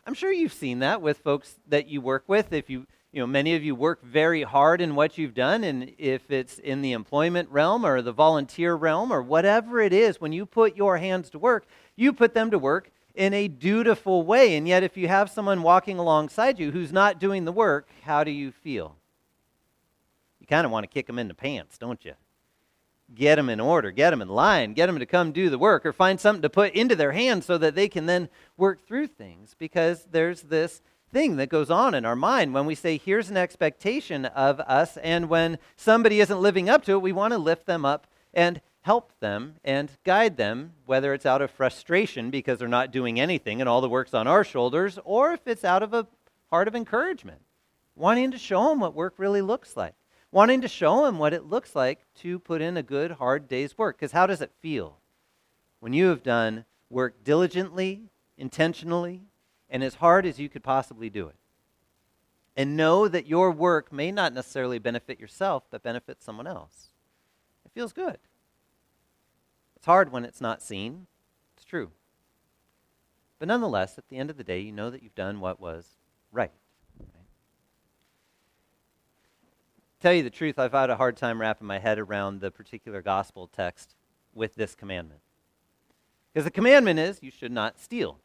I'm 0.06 0.14
sure 0.14 0.32
you've 0.32 0.52
seen 0.52 0.78
that 0.78 1.02
with 1.02 1.18
folks 1.18 1.56
that 1.68 1.88
you 1.88 2.00
work 2.00 2.24
with. 2.26 2.52
If 2.52 2.70
you 2.70 2.86
you 3.12 3.20
know, 3.20 3.26
many 3.26 3.56
of 3.56 3.64
you 3.64 3.74
work 3.74 4.04
very 4.04 4.42
hard 4.42 4.80
in 4.80 4.94
what 4.94 5.18
you've 5.18 5.34
done, 5.34 5.64
and 5.64 5.92
if 5.98 6.30
it's 6.30 6.60
in 6.60 6.80
the 6.80 6.92
employment 6.92 7.48
realm 7.50 7.84
or 7.84 8.02
the 8.02 8.12
volunteer 8.12 8.76
realm 8.76 9.12
or 9.12 9.20
whatever 9.20 9.80
it 9.80 9.92
is, 9.92 10.20
when 10.20 10.32
you 10.32 10.46
put 10.46 10.76
your 10.76 10.98
hands 10.98 11.28
to 11.30 11.38
work, 11.38 11.66
you 11.96 12.12
put 12.12 12.34
them 12.34 12.52
to 12.52 12.58
work 12.58 12.92
in 13.16 13.34
a 13.34 13.48
dutiful 13.48 14.22
way. 14.22 14.56
And 14.56 14.68
yet, 14.68 14.84
if 14.84 14.96
you 14.96 15.08
have 15.08 15.28
someone 15.28 15.62
walking 15.62 15.98
alongside 15.98 16.60
you 16.60 16.70
who's 16.70 16.92
not 16.92 17.18
doing 17.18 17.44
the 17.44 17.52
work, 17.52 17.88
how 18.04 18.22
do 18.22 18.30
you 18.30 18.52
feel? 18.52 18.94
You 20.38 20.46
kind 20.46 20.64
of 20.64 20.70
want 20.70 20.84
to 20.84 20.88
kick 20.88 21.08
them 21.08 21.18
in 21.18 21.26
the 21.26 21.34
pants, 21.34 21.78
don't 21.78 22.04
you? 22.04 22.14
Get 23.14 23.36
them 23.36 23.48
in 23.48 23.58
order, 23.58 23.90
get 23.90 24.10
them 24.10 24.22
in 24.22 24.28
line, 24.28 24.72
get 24.72 24.86
them 24.86 24.98
to 24.98 25.06
come 25.06 25.32
do 25.32 25.50
the 25.50 25.58
work, 25.58 25.84
or 25.84 25.92
find 25.92 26.20
something 26.20 26.42
to 26.42 26.50
put 26.50 26.74
into 26.74 26.94
their 26.94 27.12
hands 27.12 27.44
so 27.44 27.58
that 27.58 27.74
they 27.74 27.88
can 27.88 28.06
then 28.06 28.28
work 28.56 28.86
through 28.86 29.08
things 29.08 29.56
because 29.58 30.06
there's 30.10 30.42
this 30.42 30.80
thing 31.12 31.36
that 31.36 31.48
goes 31.48 31.70
on 31.70 31.94
in 31.94 32.04
our 32.04 32.14
mind 32.14 32.54
when 32.54 32.66
we 32.66 32.74
say, 32.74 32.96
here's 32.96 33.30
an 33.30 33.36
expectation 33.36 34.26
of 34.26 34.60
us, 34.60 34.96
and 34.98 35.28
when 35.28 35.58
somebody 35.76 36.20
isn't 36.20 36.40
living 36.40 36.68
up 36.68 36.84
to 36.84 36.92
it, 36.92 37.02
we 37.02 37.12
want 37.12 37.32
to 37.32 37.38
lift 37.38 37.66
them 37.66 37.84
up 37.84 38.06
and 38.32 38.60
help 38.82 39.12
them 39.20 39.56
and 39.64 39.90
guide 40.04 40.36
them, 40.36 40.72
whether 40.86 41.12
it's 41.12 41.26
out 41.26 41.42
of 41.42 41.50
frustration 41.50 42.30
because 42.30 42.58
they're 42.58 42.68
not 42.68 42.92
doing 42.92 43.20
anything 43.20 43.60
and 43.60 43.68
all 43.68 43.80
the 43.80 43.88
work's 43.88 44.14
on 44.14 44.26
our 44.26 44.44
shoulders, 44.44 44.98
or 45.04 45.32
if 45.32 45.46
it's 45.46 45.64
out 45.64 45.82
of 45.82 45.92
a 45.92 46.06
heart 46.48 46.68
of 46.68 46.76
encouragement, 46.76 47.40
wanting 47.94 48.30
to 48.30 48.38
show 48.38 48.68
them 48.68 48.80
what 48.80 48.94
work 48.94 49.14
really 49.18 49.42
looks 49.42 49.76
like, 49.76 49.94
wanting 50.32 50.60
to 50.60 50.68
show 50.68 51.06
him 51.06 51.18
what 51.18 51.34
it 51.34 51.46
looks 51.46 51.74
like 51.74 52.00
to 52.16 52.38
put 52.38 52.60
in 52.60 52.76
a 52.76 52.82
good, 52.82 53.12
hard 53.12 53.48
day's 53.48 53.76
work. 53.76 53.98
Because 53.98 54.12
how 54.12 54.26
does 54.26 54.40
it 54.40 54.52
feel 54.60 54.98
when 55.80 55.92
you 55.92 56.06
have 56.08 56.22
done 56.22 56.64
work 56.90 57.24
diligently, 57.24 58.02
intentionally, 58.36 59.22
and 59.70 59.82
as 59.82 59.94
hard 59.96 60.26
as 60.26 60.38
you 60.38 60.48
could 60.48 60.64
possibly 60.64 61.08
do 61.08 61.28
it. 61.28 61.36
And 62.56 62.76
know 62.76 63.08
that 63.08 63.28
your 63.28 63.52
work 63.52 63.92
may 63.92 64.10
not 64.10 64.34
necessarily 64.34 64.78
benefit 64.78 65.20
yourself, 65.20 65.64
but 65.70 65.84
benefit 65.84 66.22
someone 66.22 66.48
else. 66.48 66.88
It 67.64 67.70
feels 67.72 67.92
good. 67.92 68.18
It's 69.76 69.86
hard 69.86 70.12
when 70.12 70.24
it's 70.24 70.40
not 70.40 70.60
seen. 70.60 71.06
It's 71.56 71.64
true. 71.64 71.90
But 73.38 73.48
nonetheless, 73.48 73.96
at 73.96 74.08
the 74.08 74.18
end 74.18 74.28
of 74.28 74.36
the 74.36 74.44
day, 74.44 74.58
you 74.58 74.72
know 74.72 74.90
that 74.90 75.02
you've 75.02 75.14
done 75.14 75.40
what 75.40 75.60
was 75.60 75.96
right. 76.32 76.42
right? 76.42 76.50
Tell 80.00 80.14
you 80.14 80.22
the 80.22 80.30
truth, 80.30 80.58
I've 80.58 80.72
had 80.72 80.88
a 80.88 80.96
hard 80.96 81.18
time 81.18 81.40
wrapping 81.40 81.66
my 81.66 81.78
head 81.78 81.98
around 81.98 82.40
the 82.40 82.50
particular 82.50 83.02
gospel 83.02 83.48
text 83.48 83.94
with 84.34 84.54
this 84.54 84.74
commandment. 84.74 85.20
Because 86.32 86.44
the 86.44 86.50
commandment 86.50 86.98
is 86.98 87.18
you 87.22 87.30
should 87.30 87.52
not 87.52 87.78
steal 87.78 88.18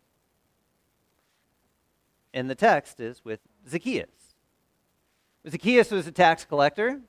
And 2.34 2.50
the 2.50 2.56
text 2.56 3.00
is 3.00 3.26
with 3.26 3.42
Zacchaeus. 3.68 4.36
Zacchaeus 5.50 5.92
was 5.92 6.08
a 6.08 6.12
tax 6.12 6.46
collector. 6.46 7.02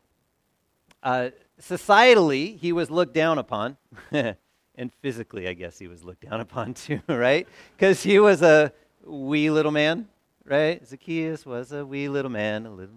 Uh, 1.02 1.30
societally, 1.61 2.58
he 2.58 2.73
was 2.73 2.90
looked 2.90 3.14
down 3.14 3.38
upon. 3.38 3.76
and 4.11 4.92
physically, 5.00 5.46
I 5.46 5.52
guess 5.52 5.78
he 5.78 5.87
was 5.87 6.02
looked 6.02 6.28
down 6.28 6.40
upon 6.40 6.75
too, 6.75 7.00
right? 7.06 7.46
Because 7.76 8.02
he 8.02 8.18
was 8.18 8.42
a 8.42 8.73
wee 9.04 9.49
little 9.50 9.73
man, 9.73 10.08
right? 10.44 10.85
Zacchaeus 10.85 11.46
was 11.46 11.73
a 11.73 11.87
wee 11.87 12.08
little 12.08 12.30
man, 12.30 12.66
a 12.66 12.70
little. 12.70 12.94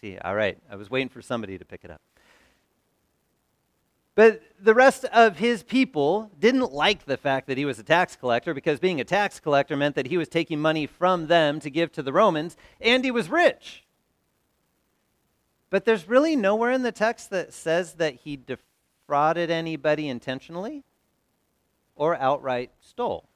See, 0.00 0.18
all 0.18 0.34
right, 0.34 0.58
I 0.70 0.76
was 0.76 0.90
waiting 0.90 1.08
for 1.08 1.22
somebody 1.22 1.56
to 1.56 1.64
pick 1.64 1.82
it 1.82 1.90
up. 1.90 2.02
But 4.14 4.42
the 4.60 4.74
rest 4.74 5.04
of 5.06 5.38
his 5.38 5.62
people 5.62 6.30
didn't 6.38 6.72
like 6.72 7.04
the 7.04 7.16
fact 7.16 7.46
that 7.46 7.56
he 7.56 7.64
was 7.64 7.78
a 7.78 7.82
tax 7.82 8.14
collector 8.14 8.52
because 8.52 8.78
being 8.78 9.00
a 9.00 9.04
tax 9.04 9.40
collector 9.40 9.76
meant 9.76 9.94
that 9.94 10.06
he 10.06 10.18
was 10.18 10.28
taking 10.28 10.60
money 10.60 10.86
from 10.86 11.28
them 11.28 11.60
to 11.60 11.70
give 11.70 11.92
to 11.92 12.02
the 12.02 12.12
Romans, 12.12 12.56
and 12.80 13.04
he 13.04 13.10
was 13.10 13.30
rich. 13.30 13.84
But 15.70 15.84
there's 15.84 16.08
really 16.08 16.36
nowhere 16.36 16.72
in 16.72 16.82
the 16.82 16.92
text 16.92 17.30
that 17.30 17.52
says 17.52 17.94
that 17.94 18.16
he 18.16 18.36
defrauded 18.36 19.50
anybody 19.50 20.08
intentionally 20.08 20.84
or 21.94 22.16
outright 22.16 22.70
stole. 22.80 23.28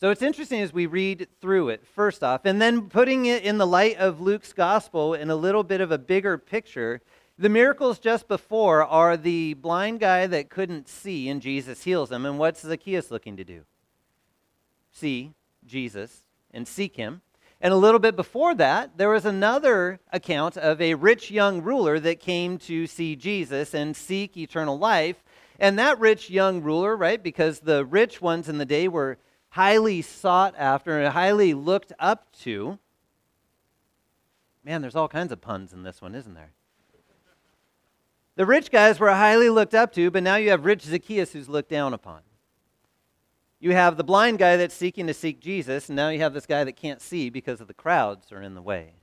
So 0.00 0.10
it's 0.10 0.22
interesting 0.22 0.60
as 0.60 0.72
we 0.72 0.86
read 0.86 1.28
through 1.40 1.68
it, 1.68 1.86
first 1.86 2.22
off, 2.22 2.44
and 2.44 2.60
then 2.60 2.88
putting 2.88 3.26
it 3.26 3.44
in 3.44 3.58
the 3.58 3.66
light 3.66 3.96
of 3.96 4.20
Luke's 4.20 4.52
gospel 4.52 5.14
in 5.14 5.30
a 5.30 5.36
little 5.36 5.62
bit 5.62 5.80
of 5.80 5.92
a 5.92 5.98
bigger 5.98 6.36
picture 6.36 7.00
The 7.36 7.48
miracles 7.48 7.98
just 7.98 8.28
before 8.28 8.84
are 8.84 9.16
the 9.16 9.54
blind 9.54 9.98
guy 9.98 10.28
that 10.28 10.50
couldn't 10.50 10.88
see, 10.88 11.28
and 11.28 11.42
Jesus 11.42 11.82
heals 11.82 12.12
him. 12.12 12.24
And 12.24 12.38
what's 12.38 12.60
Zacchaeus 12.60 13.10
looking 13.10 13.36
to 13.36 13.44
do? 13.44 13.62
See 14.92 15.32
Jesus 15.66 16.22
and 16.52 16.68
seek 16.68 16.94
him. 16.94 17.22
And 17.60 17.72
a 17.72 17.76
little 17.78 17.98
bit 17.98 18.14
before 18.14 18.54
that, 18.56 18.98
there 18.98 19.08
was 19.08 19.24
another 19.24 19.98
account 20.12 20.56
of 20.56 20.80
a 20.80 20.94
rich 20.94 21.30
young 21.30 21.62
ruler 21.62 21.98
that 21.98 22.20
came 22.20 22.58
to 22.58 22.86
see 22.86 23.16
Jesus 23.16 23.74
and 23.74 23.96
seek 23.96 24.36
eternal 24.36 24.78
life. 24.78 25.24
And 25.58 25.76
that 25.78 25.98
rich 25.98 26.30
young 26.30 26.62
ruler, 26.62 26.96
right, 26.96 27.20
because 27.20 27.60
the 27.60 27.84
rich 27.84 28.22
ones 28.22 28.48
in 28.48 28.58
the 28.58 28.64
day 28.64 28.86
were 28.86 29.18
highly 29.54 30.02
sought 30.02 30.52
after 30.58 30.98
and 30.98 31.12
highly 31.12 31.54
looked 31.54 31.92
up 32.00 32.26
to. 32.32 32.76
Man, 34.64 34.80
there's 34.80 34.96
all 34.96 35.06
kinds 35.06 35.30
of 35.30 35.40
puns 35.40 35.72
in 35.72 35.84
this 35.84 36.02
one, 36.02 36.16
isn't 36.16 36.34
there? 36.34 36.50
The 38.34 38.46
rich 38.46 38.72
guys 38.72 38.98
were 38.98 39.10
highly 39.10 39.48
looked 39.48 39.72
up 39.72 39.92
to, 39.92 40.10
but 40.10 40.24
now 40.24 40.34
you 40.34 40.50
have 40.50 40.64
rich 40.64 40.82
Zacchaeus 40.82 41.32
who's 41.32 41.48
looked 41.48 41.70
down 41.70 41.94
upon. 41.94 42.22
You 43.60 43.70
have 43.74 43.96
the 43.96 44.02
blind 44.02 44.40
guy 44.40 44.56
that's 44.56 44.74
seeking 44.74 45.06
to 45.06 45.14
seek 45.14 45.38
Jesus, 45.38 45.88
and 45.88 45.94
now 45.94 46.08
you 46.08 46.18
have 46.18 46.34
this 46.34 46.46
guy 46.46 46.64
that 46.64 46.74
can't 46.74 47.00
see 47.00 47.30
because 47.30 47.60
of 47.60 47.68
the 47.68 47.74
crowds 47.74 48.32
are 48.32 48.42
in 48.42 48.56
the 48.56 48.60
way. 48.60 48.94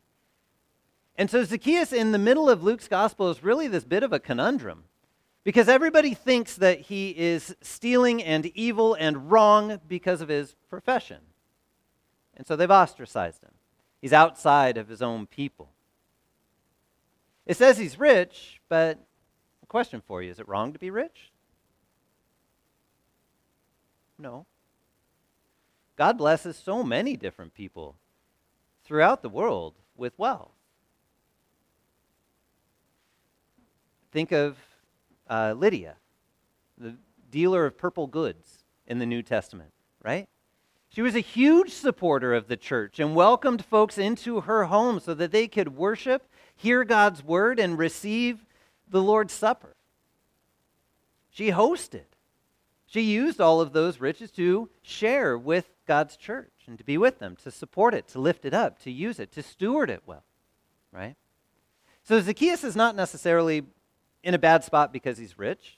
And 1.16 1.32
so 1.32 1.46
Zacchaeus 1.46 1.94
in 1.94 2.12
the 2.12 2.18
middle 2.18 2.50
of 2.50 2.62
Luke's 2.62 2.90
gospel 2.90 3.30
is 3.30 3.42
really 3.42 3.70
this 3.70 3.86
bit 3.86 4.04
of 4.04 4.12
a 4.12 4.20
conundrum 4.20 4.84
because 5.44 5.68
everybody 5.68 6.14
thinks 6.14 6.56
that 6.56 6.82
he 6.82 7.10
is 7.10 7.56
stealing 7.62 8.22
and 8.22 8.46
evil 8.48 8.94
and 8.94 9.32
wrong 9.32 9.80
because 9.88 10.22
of 10.22 10.30
his 10.30 10.56
profession. 10.70 11.18
And 12.36 12.46
so 12.46 12.56
they've 12.56 12.70
ostracized 12.70 13.44
him. 13.44 13.52
He's 14.02 14.14
outside 14.14 14.78
of 14.78 14.88
his 14.88 15.02
own 15.02 15.28
people. 15.28 15.70
It 17.46 17.58
says 17.58 17.78
he's 17.78 18.00
rich, 18.00 18.62
but 18.70 19.00
a 19.64 19.66
question 19.66 20.02
for 20.06 20.22
you 20.22 20.32
is 20.32 20.40
it 20.40 20.48
wrong 20.48 20.74
to 20.74 20.80
be 20.80 20.90
rich? 20.90 21.32
No. 24.18 24.46
God 25.96 26.18
blesses 26.18 26.56
so 26.56 26.84
many 26.84 27.18
different 27.18 27.54
people 27.54 27.96
throughout 28.84 29.22
the 29.22 29.30
world 29.30 29.76
with 29.96 30.18
wealth. 30.18 30.52
Think 34.12 34.32
of 34.32 34.58
uh, 35.32 35.56
Lydia, 35.58 35.96
the 36.78 36.98
dealer 37.32 37.66
of 37.66 37.78
purple 37.78 38.06
goods 38.06 38.64
in 38.86 39.00
the 39.00 39.06
New 39.06 39.24
Testament, 39.24 39.72
right? 40.04 40.28
She 40.90 41.02
was 41.02 41.16
a 41.16 41.22
huge 41.22 41.72
supporter 41.72 42.34
of 42.34 42.50
the 42.50 42.58
church 42.58 43.00
and 43.00 43.16
welcomed 43.16 43.64
folks 43.64 43.98
into 43.98 44.42
her 44.42 44.66
home 44.66 45.00
so 45.00 45.14
that 45.14 45.32
they 45.32 45.48
could 45.48 45.78
worship, 45.78 46.28
hear 46.54 46.84
God's 46.84 47.24
word, 47.24 47.60
and 47.60 47.78
receive 47.78 48.46
the 48.90 49.02
Lord's 49.02 49.32
Supper. 49.34 49.78
She 51.30 51.52
hosted. 51.52 52.04
She 52.86 53.00
used 53.00 53.40
all 53.40 53.62
of 53.62 53.72
those 53.72 54.02
riches 54.02 54.32
to 54.32 54.70
share 54.82 55.38
with 55.38 55.70
God's 55.88 56.18
church 56.18 56.52
and 56.68 56.78
to 56.78 56.84
be 56.84 56.98
with 56.98 57.20
them, 57.20 57.38
to 57.44 57.52
support 57.52 57.94
it, 57.94 58.10
to 58.10 58.20
lift 58.20 58.44
it 58.44 58.54
up, 58.54 58.80
to 58.80 58.92
use 58.92 59.18
it, 59.18 59.32
to 59.32 59.42
steward 59.42 59.90
it 59.90 60.04
well, 60.06 60.26
right? 60.92 61.16
So 62.04 62.20
Zacchaeus 62.20 62.66
is 62.66 62.76
not 62.76 62.98
necessarily 62.98 63.64
in 64.24 64.34
a 64.34 64.40
bad 64.40 64.64
spot 64.64 64.94
because 64.94 65.18
he's 65.18 65.38
rich. 65.38 65.78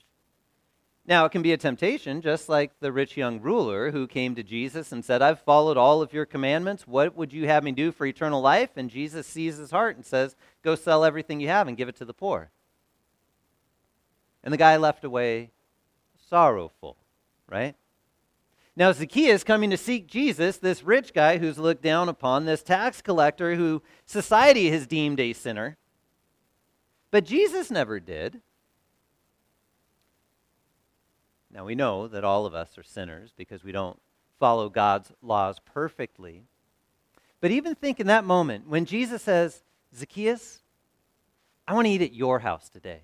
Now, 1.05 1.25
it 1.25 1.33
can 1.33 1.41
be 1.41 1.51
a 1.51 1.57
temptation, 1.57 2.21
just 2.21 2.47
like 2.47 2.79
the 2.79 2.91
rich 2.91 3.17
young 3.17 3.41
ruler 3.41 3.91
who 3.91 4.07
came 4.07 4.35
to 4.35 4.43
Jesus 4.43 4.93
and 4.93 5.03
said, 5.03 5.21
I've 5.21 5.41
followed 5.41 5.75
all 5.75 6.01
of 6.01 6.13
your 6.13 6.25
commandments. 6.25 6.87
What 6.87 7.17
would 7.17 7.33
you 7.33 7.45
have 7.47 7.63
me 7.63 7.73
do 7.73 7.91
for 7.91 8.05
eternal 8.05 8.39
life? 8.39 8.69
And 8.77 8.89
Jesus 8.89 9.27
sees 9.27 9.57
his 9.57 9.71
heart 9.71 9.97
and 9.97 10.05
says, 10.05 10.37
Go 10.63 10.75
sell 10.75 11.03
everything 11.03 11.41
you 11.41 11.49
have 11.49 11.67
and 11.67 11.75
give 11.75 11.89
it 11.89 11.97
to 11.97 12.05
the 12.05 12.13
poor. 12.13 12.51
And 14.45 14.53
the 14.53 14.57
guy 14.57 14.77
left 14.77 15.03
away 15.03 15.51
sorrowful, 16.29 16.95
right? 17.49 17.75
Now, 18.75 18.91
Zacchaeus 18.91 19.43
coming 19.43 19.69
to 19.69 19.77
seek 19.77 20.07
Jesus, 20.07 20.57
this 20.57 20.83
rich 20.83 21.13
guy 21.13 21.37
who's 21.37 21.59
looked 21.59 21.83
down 21.83 22.07
upon, 22.07 22.45
this 22.45 22.63
tax 22.63 23.01
collector 23.01 23.55
who 23.55 23.83
society 24.05 24.71
has 24.71 24.87
deemed 24.87 25.19
a 25.19 25.33
sinner, 25.33 25.77
but 27.13 27.25
Jesus 27.25 27.69
never 27.69 27.99
did. 27.99 28.41
Now 31.51 31.63
we 31.63 31.75
know 31.75 32.07
that 32.07 32.23
all 32.23 32.47
of 32.47 32.55
us 32.55 32.75
are 32.75 32.81
sinners 32.81 33.31
because 33.37 33.63
we 33.63 33.71
don't 33.71 33.99
follow 34.39 34.67
God's 34.67 35.11
laws 35.21 35.59
perfectly. 35.63 36.45
But 37.39 37.51
even 37.51 37.75
think 37.75 37.99
in 37.99 38.07
that 38.07 38.25
moment 38.25 38.67
when 38.67 38.85
Jesus 38.85 39.21
says, 39.21 39.61
Zacchaeus, 39.95 40.63
I 41.67 41.75
want 41.75 41.85
to 41.85 41.91
eat 41.91 42.01
at 42.01 42.15
your 42.15 42.39
house 42.39 42.67
today. 42.67 43.01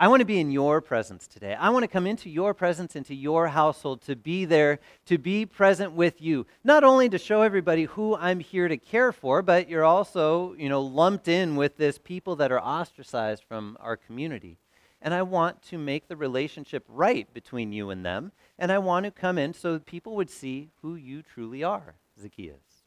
I 0.00 0.06
want 0.06 0.20
to 0.20 0.26
be 0.26 0.38
in 0.38 0.52
your 0.52 0.80
presence 0.80 1.26
today. 1.26 1.54
I 1.54 1.70
want 1.70 1.82
to 1.82 1.88
come 1.88 2.06
into 2.06 2.30
your 2.30 2.54
presence, 2.54 2.94
into 2.94 3.16
your 3.16 3.48
household, 3.48 4.00
to 4.02 4.14
be 4.14 4.44
there, 4.44 4.78
to 5.06 5.18
be 5.18 5.44
present 5.44 5.92
with 5.92 6.22
you. 6.22 6.46
Not 6.62 6.84
only 6.84 7.08
to 7.08 7.18
show 7.18 7.42
everybody 7.42 7.84
who 7.84 8.14
I'm 8.14 8.38
here 8.38 8.68
to 8.68 8.76
care 8.76 9.10
for, 9.10 9.42
but 9.42 9.68
you're 9.68 9.84
also, 9.84 10.54
you 10.56 10.68
know, 10.68 10.82
lumped 10.82 11.26
in 11.26 11.56
with 11.56 11.78
this 11.78 11.98
people 11.98 12.36
that 12.36 12.52
are 12.52 12.60
ostracized 12.60 13.42
from 13.42 13.76
our 13.80 13.96
community. 13.96 14.58
And 15.02 15.12
I 15.12 15.22
want 15.22 15.62
to 15.62 15.78
make 15.78 16.06
the 16.06 16.16
relationship 16.16 16.84
right 16.86 17.32
between 17.34 17.72
you 17.72 17.90
and 17.90 18.06
them. 18.06 18.30
And 18.56 18.70
I 18.70 18.78
want 18.78 19.04
to 19.04 19.10
come 19.10 19.36
in 19.36 19.52
so 19.52 19.80
people 19.80 20.14
would 20.14 20.30
see 20.30 20.70
who 20.80 20.94
you 20.94 21.22
truly 21.22 21.64
are, 21.64 21.96
Zacchaeus. 22.20 22.84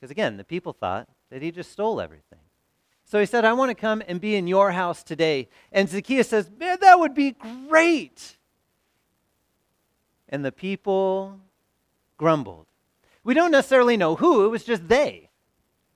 Because 0.00 0.10
again, 0.10 0.38
the 0.38 0.44
people 0.44 0.72
thought 0.72 1.08
that 1.30 1.42
he 1.42 1.50
just 1.50 1.72
stole 1.72 2.00
everything. 2.00 2.38
So 3.08 3.18
he 3.18 3.24
said, 3.24 3.46
I 3.46 3.54
want 3.54 3.70
to 3.70 3.74
come 3.74 4.02
and 4.06 4.20
be 4.20 4.36
in 4.36 4.46
your 4.46 4.70
house 4.70 5.02
today. 5.02 5.48
And 5.72 5.88
Zacchaeus 5.88 6.28
says, 6.28 6.50
Man, 6.58 6.76
that 6.82 7.00
would 7.00 7.14
be 7.14 7.34
great. 7.66 8.36
And 10.28 10.44
the 10.44 10.52
people 10.52 11.40
grumbled. 12.18 12.66
We 13.24 13.32
don't 13.32 13.50
necessarily 13.50 13.96
know 13.96 14.14
who, 14.14 14.44
it 14.44 14.48
was 14.48 14.62
just 14.62 14.88
they. 14.88 15.30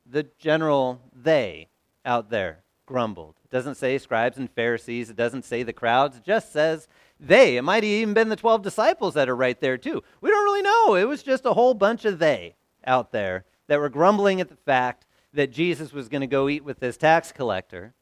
The 0.06 0.26
general 0.38 1.02
they 1.14 1.68
out 2.04 2.30
there 2.30 2.62
grumbled. 2.86 3.34
It 3.44 3.50
doesn't 3.50 3.76
say 3.76 3.98
scribes 3.98 4.38
and 4.38 4.50
Pharisees, 4.50 5.10
it 5.10 5.16
doesn't 5.16 5.44
say 5.44 5.62
the 5.62 5.72
crowds, 5.74 6.16
it 6.16 6.24
just 6.24 6.50
says 6.50 6.88
they. 7.20 7.58
It 7.58 7.62
might 7.62 7.84
have 7.84 7.92
even 7.92 8.14
been 8.14 8.30
the 8.30 8.36
12 8.36 8.62
disciples 8.62 9.14
that 9.14 9.28
are 9.28 9.36
right 9.36 9.60
there, 9.60 9.76
too. 9.76 10.02
We 10.22 10.30
don't 10.30 10.44
really 10.44 10.62
know. 10.62 10.94
It 10.94 11.08
was 11.08 11.22
just 11.22 11.44
a 11.44 11.52
whole 11.52 11.74
bunch 11.74 12.06
of 12.06 12.18
they 12.18 12.56
out 12.86 13.12
there 13.12 13.44
that 13.66 13.80
were 13.80 13.90
grumbling 13.90 14.40
at 14.40 14.48
the 14.48 14.56
fact 14.56 15.04
that 15.32 15.50
Jesus 15.50 15.92
was 15.92 16.08
going 16.08 16.20
to 16.20 16.26
go 16.26 16.48
eat 16.48 16.64
with 16.64 16.80
this 16.80 16.96
tax 16.96 17.32
collector. 17.32 17.94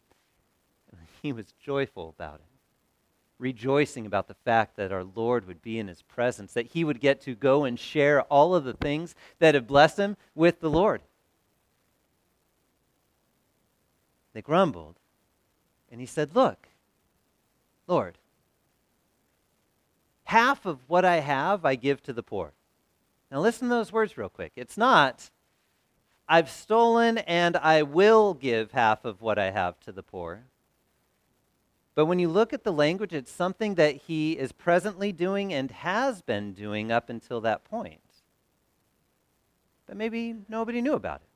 He 1.23 1.33
was 1.33 1.53
joyful 1.63 2.09
about 2.09 2.37
it, 2.37 2.47
rejoicing 3.39 4.07
about 4.07 4.27
the 4.27 4.35
fact 4.35 4.77
that 4.77 4.91
our 4.91 5.05
Lord 5.05 5.47
would 5.47 5.61
be 5.61 5.79
in 5.79 5.87
his 5.87 6.01
presence, 6.01 6.55
that 6.55 6.69
he 6.69 6.83
would 6.83 6.99
get 6.99 7.21
to 7.23 7.35
go 7.35 7.65
and 7.65 7.79
share 7.79 8.23
all 8.23 8.55
of 8.55 8.65
the 8.65 8.73
things 8.73 9.15
that 9.39 9.55
have 9.55 9.67
blessed 9.67 9.99
him 9.99 10.17
with 10.35 10.61
the 10.61 10.71
Lord. 10.71 11.03
They 14.33 14.43
grumbled. 14.43 14.97
And 15.91 16.01
he 16.01 16.07
said, 16.07 16.35
Look, 16.35 16.69
Lord, 17.87 18.17
half 20.25 20.65
of 20.65 20.79
what 20.89 21.05
I 21.05 21.21
have 21.21 21.65
I 21.65 21.75
give 21.75 22.03
to 22.05 22.13
the 22.13 22.23
poor. 22.23 22.53
Now 23.31 23.41
listen 23.41 23.69
to 23.69 23.75
those 23.75 23.93
words 23.93 24.17
real 24.17 24.29
quick. 24.29 24.53
It's 24.57 24.77
not, 24.77 25.31
I've 26.33 26.49
stolen 26.49 27.19
and 27.19 27.57
I 27.57 27.83
will 27.83 28.35
give 28.35 28.71
half 28.71 29.05
of 29.05 29.21
what 29.21 29.37
I 29.37 29.51
have 29.51 29.81
to 29.81 29.91
the 29.91 30.05
poor. 30.05 30.45
But 31.97 32.07
when 32.07 32.21
you 32.21 32.29
look 32.29 32.53
at 32.53 32.63
the 32.63 32.73
language, 32.73 33.13
it's 33.13 33.33
something 33.33 33.75
that 33.75 33.97
he 33.97 34.39
is 34.39 34.53
presently 34.53 35.11
doing 35.11 35.53
and 35.53 35.73
has 35.73 36.23
been 36.23 36.53
doing 36.53 36.93
up 36.93 37.11
until 37.11 37.41
that 37.41 37.65
point. 37.65 38.01
But 39.89 39.97
maybe 39.97 40.37
nobody 40.49 40.81
knew 40.81 40.95
about 40.95 41.17
it. 41.23 41.27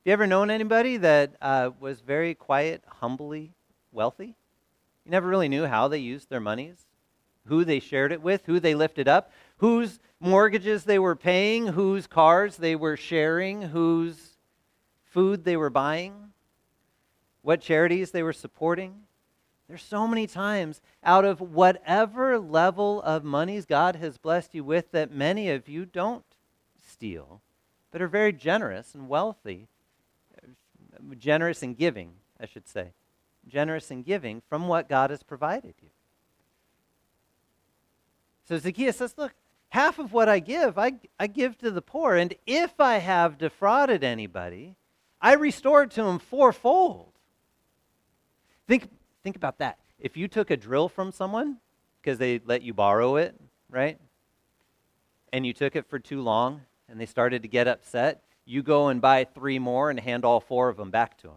Have 0.00 0.04
you 0.04 0.12
ever 0.12 0.26
known 0.26 0.50
anybody 0.50 0.98
that 0.98 1.36
uh, 1.40 1.70
was 1.80 2.00
very 2.00 2.34
quiet, 2.34 2.84
humbly 2.86 3.54
wealthy? 3.92 4.36
You 5.06 5.10
never 5.10 5.26
really 5.26 5.48
knew 5.48 5.64
how 5.64 5.88
they 5.88 5.98
used 5.98 6.28
their 6.28 6.38
monies, 6.38 6.84
who 7.46 7.64
they 7.64 7.80
shared 7.80 8.12
it 8.12 8.20
with, 8.20 8.44
who 8.44 8.60
they 8.60 8.74
lifted 8.74 9.08
up, 9.08 9.32
whose 9.60 10.00
mortgages 10.20 10.84
they 10.84 10.98
were 10.98 11.14
paying, 11.14 11.66
whose 11.66 12.06
cars 12.06 12.56
they 12.56 12.74
were 12.74 12.96
sharing, 12.96 13.60
whose 13.60 14.38
food 15.04 15.44
they 15.44 15.56
were 15.56 15.68
buying, 15.68 16.32
what 17.42 17.60
charities 17.60 18.10
they 18.10 18.22
were 18.22 18.32
supporting. 18.32 18.94
There's 19.68 19.82
so 19.82 20.08
many 20.08 20.26
times 20.26 20.80
out 21.04 21.26
of 21.26 21.42
whatever 21.42 22.38
level 22.38 23.02
of 23.02 23.22
monies 23.22 23.66
God 23.66 23.96
has 23.96 24.16
blessed 24.16 24.54
you 24.54 24.64
with 24.64 24.92
that 24.92 25.12
many 25.12 25.50
of 25.50 25.68
you 25.68 25.84
don't 25.84 26.24
steal, 26.82 27.42
but 27.90 28.00
are 28.00 28.08
very 28.08 28.32
generous 28.32 28.94
and 28.94 29.10
wealthy. 29.10 29.68
Generous 31.18 31.62
in 31.62 31.74
giving, 31.74 32.12
I 32.40 32.46
should 32.46 32.66
say. 32.66 32.92
Generous 33.46 33.90
in 33.90 34.04
giving 34.04 34.40
from 34.48 34.68
what 34.68 34.88
God 34.88 35.10
has 35.10 35.22
provided 35.22 35.74
you. 35.82 35.90
So 38.48 38.58
Zacchaeus 38.58 38.96
says, 38.96 39.14
Look, 39.16 39.34
half 39.70 39.98
of 39.98 40.12
what 40.12 40.28
I 40.28 40.40
give, 40.40 40.78
I, 40.78 40.94
I 41.18 41.26
give 41.26 41.56
to 41.58 41.70
the 41.70 41.82
poor. 41.82 42.16
And 42.16 42.34
if 42.46 42.78
I 42.78 42.98
have 42.98 43.38
defrauded 43.38 44.04
anybody, 44.04 44.76
I 45.20 45.34
restore 45.34 45.84
it 45.84 45.92
to 45.92 46.04
him 46.04 46.18
fourfold. 46.18 47.12
Think, 48.66 48.88
think 49.22 49.36
about 49.36 49.58
that. 49.58 49.78
If 49.98 50.16
you 50.16 50.28
took 50.28 50.50
a 50.50 50.56
drill 50.56 50.88
from 50.88 51.12
someone 51.12 51.58
because 52.00 52.18
they 52.18 52.40
let 52.44 52.62
you 52.62 52.74
borrow 52.74 53.16
it, 53.16 53.34
right? 53.68 53.98
And 55.32 55.46
you 55.46 55.52
took 55.52 55.76
it 55.76 55.88
for 55.88 55.98
too 55.98 56.20
long 56.20 56.62
and 56.88 57.00
they 57.00 57.06
started 57.06 57.42
to 57.42 57.48
get 57.48 57.68
upset, 57.68 58.22
you 58.44 58.62
go 58.62 58.88
and 58.88 59.00
buy 59.00 59.24
three 59.24 59.58
more 59.58 59.90
and 59.90 60.00
hand 60.00 60.24
all 60.24 60.40
four 60.40 60.68
of 60.68 60.76
them 60.76 60.90
back 60.90 61.18
to 61.18 61.28
them. 61.28 61.36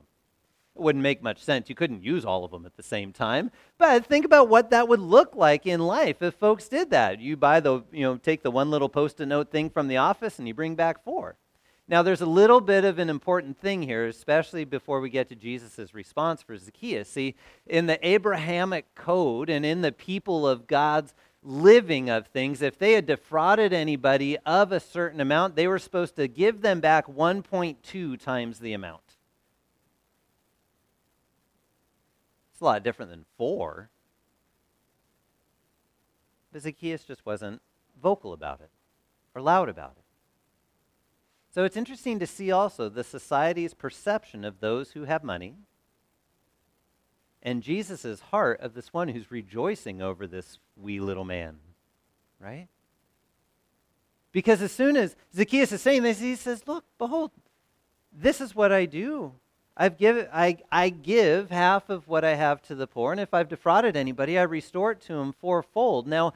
It 0.75 0.81
wouldn't 0.81 1.03
make 1.03 1.21
much 1.21 1.41
sense. 1.43 1.69
You 1.69 1.75
couldn't 1.75 2.03
use 2.03 2.25
all 2.25 2.43
of 2.43 2.51
them 2.51 2.65
at 2.65 2.75
the 2.75 2.83
same 2.83 3.13
time. 3.13 3.51
But 3.77 4.05
think 4.05 4.25
about 4.25 4.49
what 4.49 4.71
that 4.71 4.87
would 4.87 4.99
look 4.99 5.35
like 5.35 5.67
in 5.67 5.79
life 5.79 6.21
if 6.21 6.33
folks 6.33 6.67
did 6.67 6.89
that. 6.89 7.19
You 7.19 7.37
buy 7.37 7.59
the, 7.59 7.83
you 7.91 8.01
know, 8.01 8.17
take 8.17 8.41
the 8.41 8.51
one 8.51 8.71
little 8.71 8.89
post-it 8.89 9.27
note 9.27 9.51
thing 9.51 9.69
from 9.69 9.87
the 9.87 9.97
office 9.97 10.39
and 10.39 10.47
you 10.47 10.53
bring 10.53 10.75
back 10.75 11.03
four. 11.03 11.35
Now, 11.87 12.01
there's 12.01 12.21
a 12.21 12.25
little 12.25 12.61
bit 12.61 12.85
of 12.85 12.97
an 12.97 13.09
important 13.09 13.59
thing 13.59 13.83
here, 13.83 14.07
especially 14.07 14.63
before 14.63 15.01
we 15.01 15.09
get 15.09 15.27
to 15.29 15.35
Jesus' 15.35 15.93
response 15.93 16.41
for 16.41 16.57
Zacchaeus. 16.57 17.09
See, 17.09 17.35
in 17.67 17.87
the 17.87 17.99
Abrahamic 18.07 18.95
code 18.95 19.49
and 19.49 19.65
in 19.65 19.81
the 19.81 19.91
people 19.91 20.47
of 20.47 20.65
God's 20.65 21.13
living 21.43 22.09
of 22.09 22.27
things, 22.27 22.61
if 22.61 22.79
they 22.79 22.93
had 22.93 23.05
defrauded 23.05 23.73
anybody 23.73 24.37
of 24.39 24.71
a 24.71 24.79
certain 24.79 25.19
amount, 25.19 25.57
they 25.57 25.67
were 25.67 25.77
supposed 25.77 26.15
to 26.15 26.29
give 26.29 26.61
them 26.61 26.79
back 26.79 27.05
1.2 27.05 28.19
times 28.19 28.59
the 28.59 28.71
amount. 28.71 29.12
It's 32.53 32.61
a 32.61 32.65
lot 32.65 32.83
different 32.83 33.11
than 33.11 33.25
four. 33.37 33.89
But 36.51 36.61
Zacchaeus 36.61 37.03
just 37.03 37.25
wasn't 37.25 37.61
vocal 38.01 38.31
about 38.31 38.61
it 38.61 38.69
or 39.35 39.41
loud 39.41 39.69
about 39.69 39.95
it. 39.97 40.03
So 41.53 41.63
it's 41.63 41.77
interesting 41.77 42.19
to 42.19 42.27
see 42.27 42.51
also 42.51 42.89
the 42.89 43.03
society's 43.03 43.73
perception 43.73 44.45
of 44.45 44.59
those 44.59 44.91
who 44.91 45.03
have 45.03 45.23
money 45.23 45.55
and 47.43 47.61
Jesus' 47.61 48.21
heart 48.31 48.61
of 48.61 48.73
this 48.73 48.93
one 48.93 49.09
who's 49.09 49.29
rejoicing 49.29 50.01
over 50.01 50.25
this 50.25 50.57
wee 50.77 51.01
little 51.01 51.25
man, 51.25 51.57
right? 52.39 52.69
Because 54.31 54.61
as 54.61 54.71
soon 54.71 54.95
as 54.95 55.15
Zacchaeus 55.35 55.73
is 55.73 55.81
saying 55.81 56.03
this, 56.03 56.19
he 56.19 56.35
says, 56.35 56.63
Look, 56.65 56.85
behold, 56.97 57.31
this 58.11 58.39
is 58.39 58.55
what 58.55 58.71
I 58.71 58.85
do. 58.85 59.33
I've 59.75 59.97
give, 59.97 60.27
I, 60.31 60.57
I 60.71 60.89
give 60.89 61.49
half 61.49 61.89
of 61.89 62.07
what 62.07 62.23
I 62.23 62.35
have 62.35 62.61
to 62.63 62.75
the 62.75 62.85
poor, 62.85 63.11
and 63.11 63.19
if 63.19 63.33
I've 63.33 63.49
defrauded 63.49 63.95
anybody, 63.95 64.37
I 64.37 64.43
restore 64.43 64.91
it 64.91 65.01
to 65.01 65.15
him 65.15 65.33
fourfold. 65.33 66.07
Now, 66.07 66.33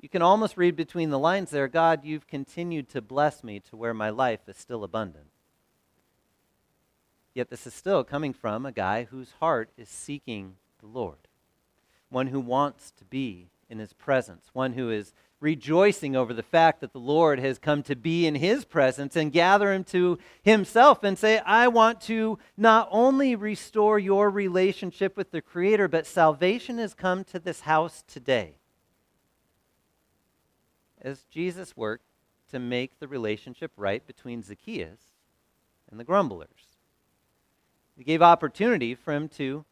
you 0.00 0.08
can 0.08 0.22
almost 0.22 0.56
read 0.56 0.74
between 0.74 1.10
the 1.10 1.18
lines 1.18 1.50
there 1.50 1.68
God, 1.68 2.04
you've 2.04 2.26
continued 2.26 2.88
to 2.90 3.00
bless 3.00 3.44
me 3.44 3.60
to 3.60 3.76
where 3.76 3.94
my 3.94 4.10
life 4.10 4.40
is 4.48 4.56
still 4.56 4.82
abundant. 4.84 5.26
Yet 7.34 7.50
this 7.50 7.66
is 7.66 7.74
still 7.74 8.02
coming 8.02 8.32
from 8.32 8.66
a 8.66 8.72
guy 8.72 9.04
whose 9.04 9.32
heart 9.38 9.70
is 9.76 9.88
seeking 9.88 10.56
the 10.80 10.86
Lord, 10.86 11.28
one 12.08 12.28
who 12.28 12.40
wants 12.40 12.90
to 12.98 13.04
be 13.04 13.46
in 13.68 13.78
his 13.78 13.92
presence, 13.92 14.50
one 14.52 14.72
who 14.72 14.90
is 14.90 15.12
rejoicing 15.40 16.16
over 16.16 16.34
the 16.34 16.42
fact 16.42 16.80
that 16.80 16.92
the 16.92 16.98
Lord 16.98 17.38
has 17.38 17.58
come 17.58 17.82
to 17.84 17.94
be 17.94 18.26
in 18.26 18.34
his 18.34 18.64
presence 18.64 19.14
and 19.14 19.32
gather 19.32 19.72
him 19.72 19.84
to 19.84 20.18
himself 20.42 21.04
and 21.04 21.16
say, 21.16 21.38
I 21.38 21.68
want 21.68 22.00
to 22.02 22.38
not 22.56 22.88
only 22.90 23.36
restore 23.36 23.98
your 23.98 24.30
relationship 24.30 25.16
with 25.16 25.30
the 25.30 25.40
Creator, 25.40 25.88
but 25.88 26.06
salvation 26.06 26.78
has 26.78 26.94
come 26.94 27.22
to 27.24 27.38
this 27.38 27.60
house 27.60 28.02
today. 28.08 28.56
As 31.00 31.24
Jesus 31.30 31.76
worked 31.76 32.04
to 32.50 32.58
make 32.58 32.98
the 32.98 33.06
relationship 33.06 33.70
right 33.76 34.04
between 34.06 34.42
Zacchaeus 34.42 34.98
and 35.90 36.00
the 36.00 36.04
grumblers. 36.04 36.48
He 37.96 38.04
gave 38.04 38.22
opportunity 38.22 38.94
for 38.94 39.12
him 39.12 39.28
to 39.30 39.64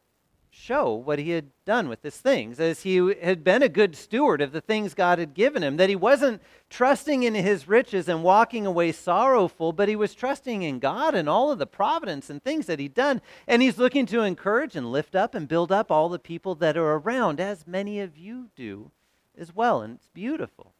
show 0.56 0.92
what 0.92 1.18
he 1.18 1.30
had 1.30 1.50
done 1.64 1.88
with 1.88 2.02
his 2.02 2.16
things, 2.16 2.58
as 2.58 2.82
he 2.82 2.96
had 2.96 3.44
been 3.44 3.62
a 3.62 3.68
good 3.68 3.94
steward 3.94 4.40
of 4.40 4.52
the 4.52 4.60
things 4.60 4.94
God 4.94 5.18
had 5.18 5.34
given 5.34 5.62
him, 5.62 5.76
that 5.76 5.88
he 5.88 5.96
wasn't 5.96 6.42
trusting 6.70 7.22
in 7.22 7.34
his 7.34 7.68
riches 7.68 8.08
and 8.08 8.22
walking 8.24 8.66
away 8.66 8.92
sorrowful, 8.92 9.72
but 9.72 9.88
he 9.88 9.96
was 9.96 10.14
trusting 10.14 10.62
in 10.62 10.78
God 10.78 11.14
and 11.14 11.28
all 11.28 11.50
of 11.50 11.58
the 11.58 11.66
providence 11.66 12.30
and 12.30 12.42
things 12.42 12.66
that 12.66 12.78
he'd 12.78 12.94
done. 12.94 13.20
And 13.46 13.62
he's 13.62 13.78
looking 13.78 14.06
to 14.06 14.22
encourage 14.22 14.74
and 14.74 14.90
lift 14.90 15.14
up 15.14 15.34
and 15.34 15.46
build 15.46 15.70
up 15.70 15.90
all 15.90 16.08
the 16.08 16.18
people 16.18 16.54
that 16.56 16.76
are 16.76 16.94
around, 16.94 17.40
as 17.40 17.66
many 17.66 18.00
of 18.00 18.16
you 18.16 18.50
do 18.56 18.90
as 19.36 19.54
well. 19.54 19.82
And 19.82 19.96
it's 19.96 20.08
beautiful. 20.08 20.72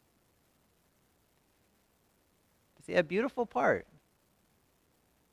See, 2.87 2.95
a 2.95 3.03
beautiful 3.03 3.47
part 3.47 3.87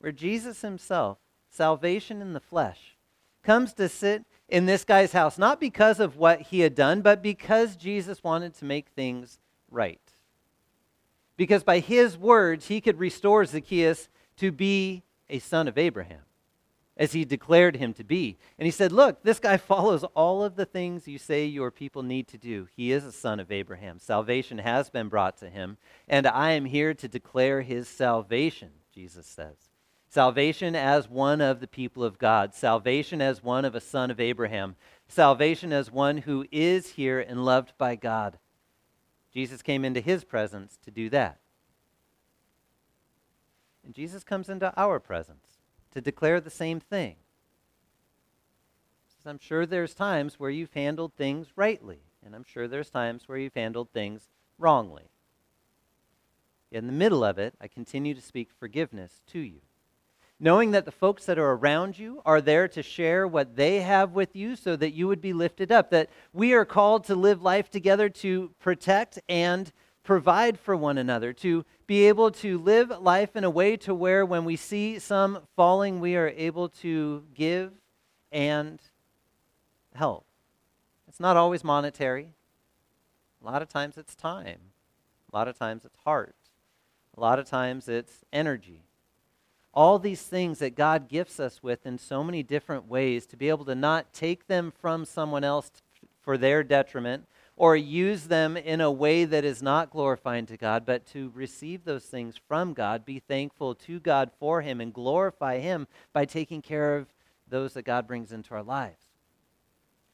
where 0.00 0.12
Jesus 0.12 0.60
himself 0.60 1.18
salvation 1.54 2.20
in 2.20 2.32
the 2.32 2.40
flesh, 2.40 2.96
comes 3.42 3.72
to 3.74 3.88
sit 3.88 4.24
in 4.48 4.66
this 4.66 4.84
guy's 4.84 5.12
house, 5.12 5.38
not 5.38 5.60
because 5.60 6.00
of 6.00 6.16
what 6.16 6.40
he 6.40 6.60
had 6.60 6.74
done, 6.74 7.00
but 7.00 7.22
because 7.22 7.76
Jesus 7.76 8.22
wanted 8.22 8.54
to 8.54 8.64
make 8.64 8.88
things 8.88 9.38
right. 9.70 10.00
Because 11.36 11.64
by 11.64 11.80
his 11.80 12.16
words, 12.16 12.68
he 12.68 12.80
could 12.80 12.98
restore 12.98 13.44
Zacchaeus 13.44 14.08
to 14.36 14.52
be 14.52 15.02
a 15.28 15.38
son 15.38 15.66
of 15.66 15.78
Abraham, 15.78 16.20
as 16.96 17.12
he 17.12 17.24
declared 17.24 17.76
him 17.76 17.92
to 17.94 18.04
be. 18.04 18.36
And 18.58 18.66
he 18.66 18.70
said, 18.70 18.92
Look, 18.92 19.22
this 19.22 19.40
guy 19.40 19.56
follows 19.58 20.04
all 20.14 20.44
of 20.44 20.56
the 20.56 20.66
things 20.66 21.08
you 21.08 21.18
say 21.18 21.46
your 21.46 21.70
people 21.70 22.02
need 22.02 22.28
to 22.28 22.38
do. 22.38 22.68
He 22.76 22.92
is 22.92 23.04
a 23.04 23.12
son 23.12 23.40
of 23.40 23.50
Abraham. 23.50 23.98
Salvation 23.98 24.58
has 24.58 24.90
been 24.90 25.08
brought 25.08 25.38
to 25.38 25.48
him, 25.48 25.78
and 26.06 26.26
I 26.26 26.52
am 26.52 26.66
here 26.66 26.94
to 26.94 27.08
declare 27.08 27.62
his 27.62 27.88
salvation, 27.88 28.70
Jesus 28.94 29.26
says. 29.26 29.73
Salvation 30.14 30.76
as 30.76 31.10
one 31.10 31.40
of 31.40 31.58
the 31.58 31.66
people 31.66 32.04
of 32.04 32.20
God, 32.20 32.54
salvation 32.54 33.20
as 33.20 33.42
one 33.42 33.64
of 33.64 33.74
a 33.74 33.80
son 33.80 34.12
of 34.12 34.20
Abraham, 34.20 34.76
salvation 35.08 35.72
as 35.72 35.90
one 35.90 36.18
who 36.18 36.46
is 36.52 36.90
here 36.90 37.18
and 37.18 37.44
loved 37.44 37.72
by 37.78 37.96
God. 37.96 38.38
Jesus 39.32 39.60
came 39.60 39.84
into 39.84 40.00
his 40.00 40.22
presence 40.22 40.78
to 40.84 40.92
do 40.92 41.10
that. 41.10 41.40
And 43.84 43.92
Jesus 43.92 44.22
comes 44.22 44.48
into 44.48 44.72
our 44.76 45.00
presence 45.00 45.58
to 45.90 46.00
declare 46.00 46.40
the 46.40 46.48
same 46.48 46.78
thing. 46.78 47.16
I'm 49.26 49.40
sure 49.40 49.66
there's 49.66 49.94
times 49.94 50.38
where 50.38 50.48
you've 50.48 50.74
handled 50.74 51.14
things 51.14 51.48
rightly, 51.56 52.02
and 52.24 52.36
I'm 52.36 52.44
sure 52.44 52.68
there's 52.68 52.88
times 52.88 53.26
where 53.26 53.38
you've 53.38 53.56
handled 53.56 53.88
things 53.90 54.28
wrongly. 54.60 55.10
In 56.70 56.86
the 56.86 56.92
middle 56.92 57.24
of 57.24 57.36
it, 57.36 57.54
I 57.60 57.66
continue 57.66 58.14
to 58.14 58.22
speak 58.22 58.50
forgiveness 58.56 59.20
to 59.32 59.40
you 59.40 59.62
knowing 60.40 60.72
that 60.72 60.84
the 60.84 60.92
folks 60.92 61.26
that 61.26 61.38
are 61.38 61.52
around 61.52 61.98
you 61.98 62.20
are 62.24 62.40
there 62.40 62.66
to 62.68 62.82
share 62.82 63.26
what 63.26 63.56
they 63.56 63.80
have 63.80 64.12
with 64.12 64.34
you 64.34 64.56
so 64.56 64.76
that 64.76 64.92
you 64.92 65.06
would 65.06 65.20
be 65.20 65.32
lifted 65.32 65.70
up. 65.70 65.90
That 65.90 66.10
we 66.32 66.52
are 66.52 66.64
called 66.64 67.04
to 67.04 67.14
live 67.14 67.42
life 67.42 67.70
together 67.70 68.08
to 68.08 68.50
protect 68.58 69.18
and 69.28 69.72
provide 70.02 70.58
for 70.58 70.76
one 70.76 70.98
another, 70.98 71.32
to 71.32 71.64
be 71.86 72.06
able 72.08 72.30
to 72.30 72.58
live 72.58 72.90
life 73.00 73.36
in 73.36 73.44
a 73.44 73.50
way 73.50 73.76
to 73.78 73.94
where 73.94 74.26
when 74.26 74.44
we 74.44 74.56
see 74.56 74.98
some 74.98 75.38
falling, 75.56 75.98
we 75.98 76.16
are 76.16 76.28
able 76.36 76.68
to 76.68 77.24
give 77.34 77.72
and 78.30 78.80
help. 79.94 80.26
It's 81.08 81.20
not 81.20 81.36
always 81.36 81.64
monetary. 81.64 82.34
A 83.40 83.46
lot 83.46 83.62
of 83.62 83.68
times 83.68 83.96
it's 83.96 84.14
time. 84.14 84.58
A 85.32 85.36
lot 85.36 85.48
of 85.48 85.56
times 85.58 85.84
it's 85.84 85.96
heart. 86.04 86.34
A 87.16 87.20
lot 87.20 87.38
of 87.38 87.46
times 87.46 87.88
it's 87.88 88.24
energy 88.32 88.82
all 89.74 89.98
these 89.98 90.22
things 90.22 90.60
that 90.60 90.76
God 90.76 91.08
gifts 91.08 91.40
us 91.40 91.62
with 91.62 91.84
in 91.84 91.98
so 91.98 92.22
many 92.22 92.42
different 92.42 92.88
ways 92.88 93.26
to 93.26 93.36
be 93.36 93.48
able 93.48 93.64
to 93.66 93.74
not 93.74 94.12
take 94.12 94.46
them 94.46 94.72
from 94.80 95.04
someone 95.04 95.44
else 95.44 95.70
for 96.22 96.38
their 96.38 96.62
detriment 96.62 97.26
or 97.56 97.76
use 97.76 98.24
them 98.24 98.56
in 98.56 98.80
a 98.80 98.90
way 98.90 99.24
that 99.24 99.44
is 99.44 99.62
not 99.62 99.90
glorifying 99.90 100.46
to 100.46 100.56
God, 100.56 100.84
but 100.84 101.06
to 101.06 101.30
receive 101.34 101.84
those 101.84 102.04
things 102.04 102.36
from 102.48 102.72
God, 102.72 103.04
be 103.04 103.20
thankful 103.20 103.74
to 103.76 104.00
God 104.00 104.30
for 104.38 104.62
Him, 104.62 104.80
and 104.80 104.92
glorify 104.92 105.58
Him 105.58 105.86
by 106.12 106.24
taking 106.24 106.62
care 106.62 106.96
of 106.96 107.06
those 107.48 107.74
that 107.74 107.84
God 107.84 108.06
brings 108.06 108.32
into 108.32 108.54
our 108.54 108.62
lives. 108.62 109.04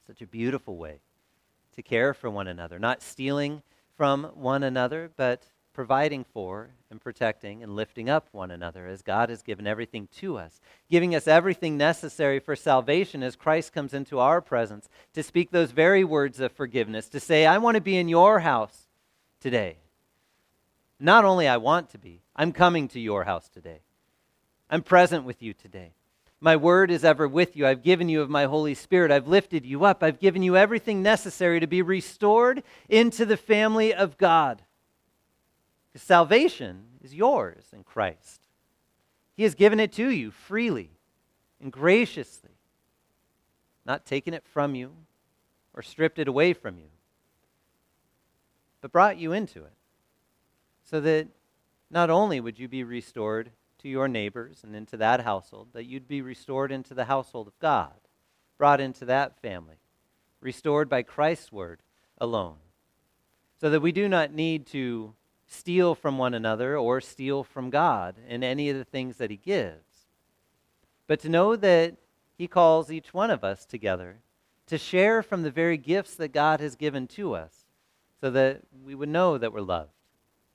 Such 0.06 0.20
a 0.20 0.26
beautiful 0.26 0.76
way 0.76 1.00
to 1.76 1.82
care 1.82 2.12
for 2.12 2.28
one 2.28 2.48
another, 2.48 2.78
not 2.78 3.02
stealing 3.02 3.62
from 3.96 4.24
one 4.34 4.62
another, 4.62 5.10
but 5.16 5.44
providing 5.72 6.24
for 6.24 6.70
and 6.90 7.00
protecting 7.00 7.62
and 7.62 7.76
lifting 7.76 8.10
up 8.10 8.28
one 8.32 8.50
another 8.50 8.86
as 8.86 9.02
God 9.02 9.28
has 9.28 9.42
given 9.42 9.66
everything 9.66 10.08
to 10.18 10.36
us, 10.36 10.60
giving 10.90 11.14
us 11.14 11.28
everything 11.28 11.76
necessary 11.76 12.40
for 12.40 12.56
salvation 12.56 13.22
as 13.22 13.36
Christ 13.36 13.72
comes 13.72 13.94
into 13.94 14.18
our 14.18 14.40
presence 14.40 14.88
to 15.14 15.22
speak 15.22 15.50
those 15.50 15.70
very 15.70 16.04
words 16.04 16.40
of 16.40 16.52
forgiveness, 16.52 17.08
to 17.08 17.20
say, 17.20 17.46
I 17.46 17.58
want 17.58 17.76
to 17.76 17.80
be 17.80 17.96
in 17.96 18.08
your 18.08 18.40
house 18.40 18.88
today. 19.40 19.76
Not 20.98 21.24
only 21.24 21.48
I 21.48 21.56
want 21.56 21.90
to 21.90 21.98
be, 21.98 22.20
I'm 22.36 22.52
coming 22.52 22.88
to 22.88 23.00
your 23.00 23.24
house 23.24 23.48
today. 23.48 23.80
I'm 24.68 24.82
present 24.82 25.24
with 25.24 25.42
you 25.42 25.54
today. 25.54 25.92
My 26.42 26.56
word 26.56 26.90
is 26.90 27.04
ever 27.04 27.28
with 27.28 27.54
you. 27.54 27.66
I've 27.66 27.82
given 27.82 28.08
you 28.08 28.22
of 28.22 28.30
my 28.30 28.44
Holy 28.44 28.74
Spirit. 28.74 29.10
I've 29.10 29.28
lifted 29.28 29.66
you 29.66 29.84
up. 29.84 30.02
I've 30.02 30.20
given 30.20 30.42
you 30.42 30.56
everything 30.56 31.02
necessary 31.02 31.60
to 31.60 31.66
be 31.66 31.82
restored 31.82 32.62
into 32.88 33.26
the 33.26 33.36
family 33.36 33.92
of 33.92 34.16
God. 34.16 34.62
Because 35.92 36.06
salvation 36.06 36.84
is 37.02 37.14
yours 37.14 37.64
in 37.72 37.82
Christ. 37.82 38.42
He 39.36 39.42
has 39.42 39.54
given 39.54 39.80
it 39.80 39.92
to 39.94 40.08
you 40.10 40.30
freely 40.30 40.90
and 41.60 41.72
graciously, 41.72 42.50
not 43.84 44.06
taken 44.06 44.34
it 44.34 44.44
from 44.44 44.74
you 44.74 44.92
or 45.74 45.82
stripped 45.82 46.18
it 46.18 46.28
away 46.28 46.52
from 46.52 46.78
you, 46.78 46.88
but 48.80 48.92
brought 48.92 49.18
you 49.18 49.32
into 49.32 49.64
it, 49.64 49.72
so 50.84 51.00
that 51.00 51.28
not 51.90 52.10
only 52.10 52.40
would 52.40 52.58
you 52.58 52.68
be 52.68 52.84
restored 52.84 53.50
to 53.78 53.88
your 53.88 54.08
neighbors 54.08 54.62
and 54.62 54.76
into 54.76 54.96
that 54.96 55.22
household, 55.22 55.68
that 55.72 55.86
you'd 55.86 56.08
be 56.08 56.22
restored 56.22 56.70
into 56.70 56.94
the 56.94 57.06
household 57.06 57.46
of 57.46 57.58
God, 57.58 57.94
brought 58.58 58.80
into 58.80 59.04
that 59.06 59.40
family, 59.40 59.76
restored 60.40 60.88
by 60.88 61.02
Christ's 61.02 61.50
word 61.50 61.80
alone, 62.18 62.56
so 63.58 63.70
that 63.70 63.80
we 63.80 63.92
do 63.92 64.08
not 64.08 64.32
need 64.32 64.66
to 64.66 65.14
steal 65.50 65.94
from 65.94 66.16
one 66.16 66.32
another 66.32 66.78
or 66.78 67.00
steal 67.00 67.42
from 67.42 67.70
God 67.70 68.14
in 68.26 68.42
any 68.42 68.70
of 68.70 68.78
the 68.78 68.84
things 68.84 69.16
that 69.16 69.30
He 69.30 69.36
gives, 69.36 70.06
but 71.06 71.20
to 71.20 71.28
know 71.28 71.56
that 71.56 71.96
He 72.38 72.46
calls 72.46 72.90
each 72.90 73.12
one 73.12 73.30
of 73.30 73.44
us 73.44 73.66
together 73.66 74.18
to 74.68 74.78
share 74.78 75.22
from 75.22 75.42
the 75.42 75.50
very 75.50 75.76
gifts 75.76 76.14
that 76.14 76.32
God 76.32 76.60
has 76.60 76.76
given 76.76 77.08
to 77.08 77.34
us 77.34 77.66
so 78.20 78.30
that 78.30 78.60
we 78.84 78.94
would 78.94 79.08
know 79.08 79.36
that 79.36 79.52
we're 79.52 79.60
loved 79.60 79.90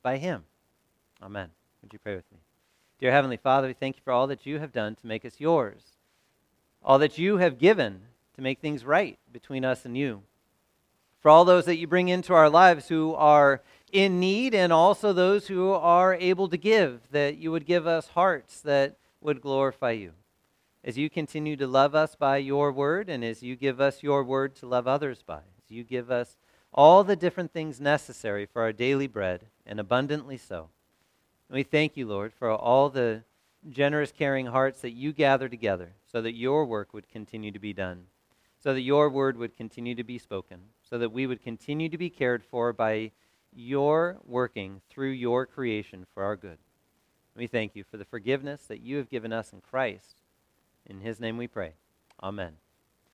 by 0.01 0.17
Him. 0.17 0.45
Amen. 1.21 1.49
Would 1.81 1.91
you 1.91 1.99
pray 1.99 2.15
with 2.15 2.31
me? 2.31 2.39
Dear 2.97 3.11
Heavenly 3.11 3.37
Father, 3.37 3.67
we 3.67 3.73
thank 3.73 3.97
you 3.97 4.01
for 4.03 4.13
all 4.13 4.27
that 4.27 4.45
you 4.45 4.59
have 4.59 4.71
done 4.71 4.95
to 4.95 5.07
make 5.07 5.25
us 5.25 5.39
yours, 5.39 5.81
all 6.81 6.97
that 6.99 7.17
you 7.17 7.37
have 7.37 7.59
given 7.59 8.01
to 8.35 8.41
make 8.41 8.59
things 8.59 8.85
right 8.85 9.19
between 9.33 9.65
us 9.65 9.83
and 9.83 9.97
you. 9.97 10.23
For 11.19 11.29
all 11.29 11.43
those 11.43 11.65
that 11.65 11.77
you 11.77 11.87
bring 11.87 12.07
into 12.07 12.33
our 12.33 12.49
lives 12.49 12.87
who 12.87 13.13
are 13.15 13.61
in 13.91 14.19
need 14.19 14.53
and 14.53 14.73
also 14.73 15.13
those 15.13 15.47
who 15.47 15.71
are 15.71 16.15
able 16.15 16.49
to 16.49 16.57
give, 16.57 17.01
that 17.11 17.37
you 17.37 17.51
would 17.51 17.65
give 17.65 17.87
us 17.87 18.09
hearts 18.09 18.61
that 18.61 18.97
would 19.21 19.41
glorify 19.41 19.91
you 19.91 20.13
as 20.85 20.97
you 20.97 21.09
continue 21.09 21.55
to 21.55 21.65
love 21.65 21.95
us 21.95 22.15
by 22.15 22.37
your 22.37 22.71
word 22.71 23.09
and 23.09 23.25
as 23.25 23.41
you 23.41 23.55
give 23.55 23.81
us 23.81 24.03
your 24.03 24.23
word 24.23 24.55
to 24.55 24.67
love 24.67 24.87
others 24.87 25.23
by, 25.25 25.39
as 25.39 25.69
you 25.71 25.83
give 25.83 26.11
us 26.11 26.37
all 26.71 27.03
the 27.03 27.15
different 27.15 27.51
things 27.51 27.81
necessary 27.81 28.45
for 28.45 28.61
our 28.61 28.73
daily 28.73 29.07
bread, 29.07 29.47
and 29.65 29.79
abundantly 29.79 30.37
so. 30.37 30.69
And 31.49 31.55
we 31.55 31.63
thank 31.63 31.97
you, 31.97 32.05
Lord, 32.05 32.33
for 32.33 32.51
all 32.51 32.89
the 32.89 33.23
generous, 33.69 34.11
caring 34.11 34.47
hearts 34.47 34.81
that 34.81 34.91
you 34.91 35.11
gather 35.13 35.49
together 35.49 35.93
so 36.05 36.21
that 36.21 36.35
your 36.35 36.65
work 36.65 36.93
would 36.93 37.09
continue 37.09 37.51
to 37.51 37.59
be 37.59 37.73
done, 37.73 38.03
so 38.59 38.73
that 38.73 38.81
your 38.81 39.09
word 39.09 39.37
would 39.37 39.55
continue 39.55 39.95
to 39.95 40.03
be 40.03 40.19
spoken, 40.19 40.59
so 40.87 40.97
that 40.97 41.11
we 41.11 41.25
would 41.25 41.41
continue 41.41 41.89
to 41.89 41.97
be 41.97 42.09
cared 42.09 42.43
for 42.43 42.73
by 42.73 43.11
your 43.55 44.17
working 44.25 44.81
through 44.89 45.11
your 45.11 45.45
creation 45.45 46.05
for 46.13 46.23
our 46.23 46.35
good. 46.35 46.57
We 47.35 47.47
thank 47.47 47.75
you 47.75 47.83
for 47.83 47.97
the 47.97 48.05
forgiveness 48.05 48.65
that 48.67 48.81
you 48.81 48.97
have 48.97 49.09
given 49.09 49.33
us 49.33 49.53
in 49.53 49.61
Christ 49.61 50.21
in 50.85 50.99
his 50.99 51.19
name 51.19 51.37
we 51.37 51.47
pray. 51.47 51.73
Amen. 52.21 52.53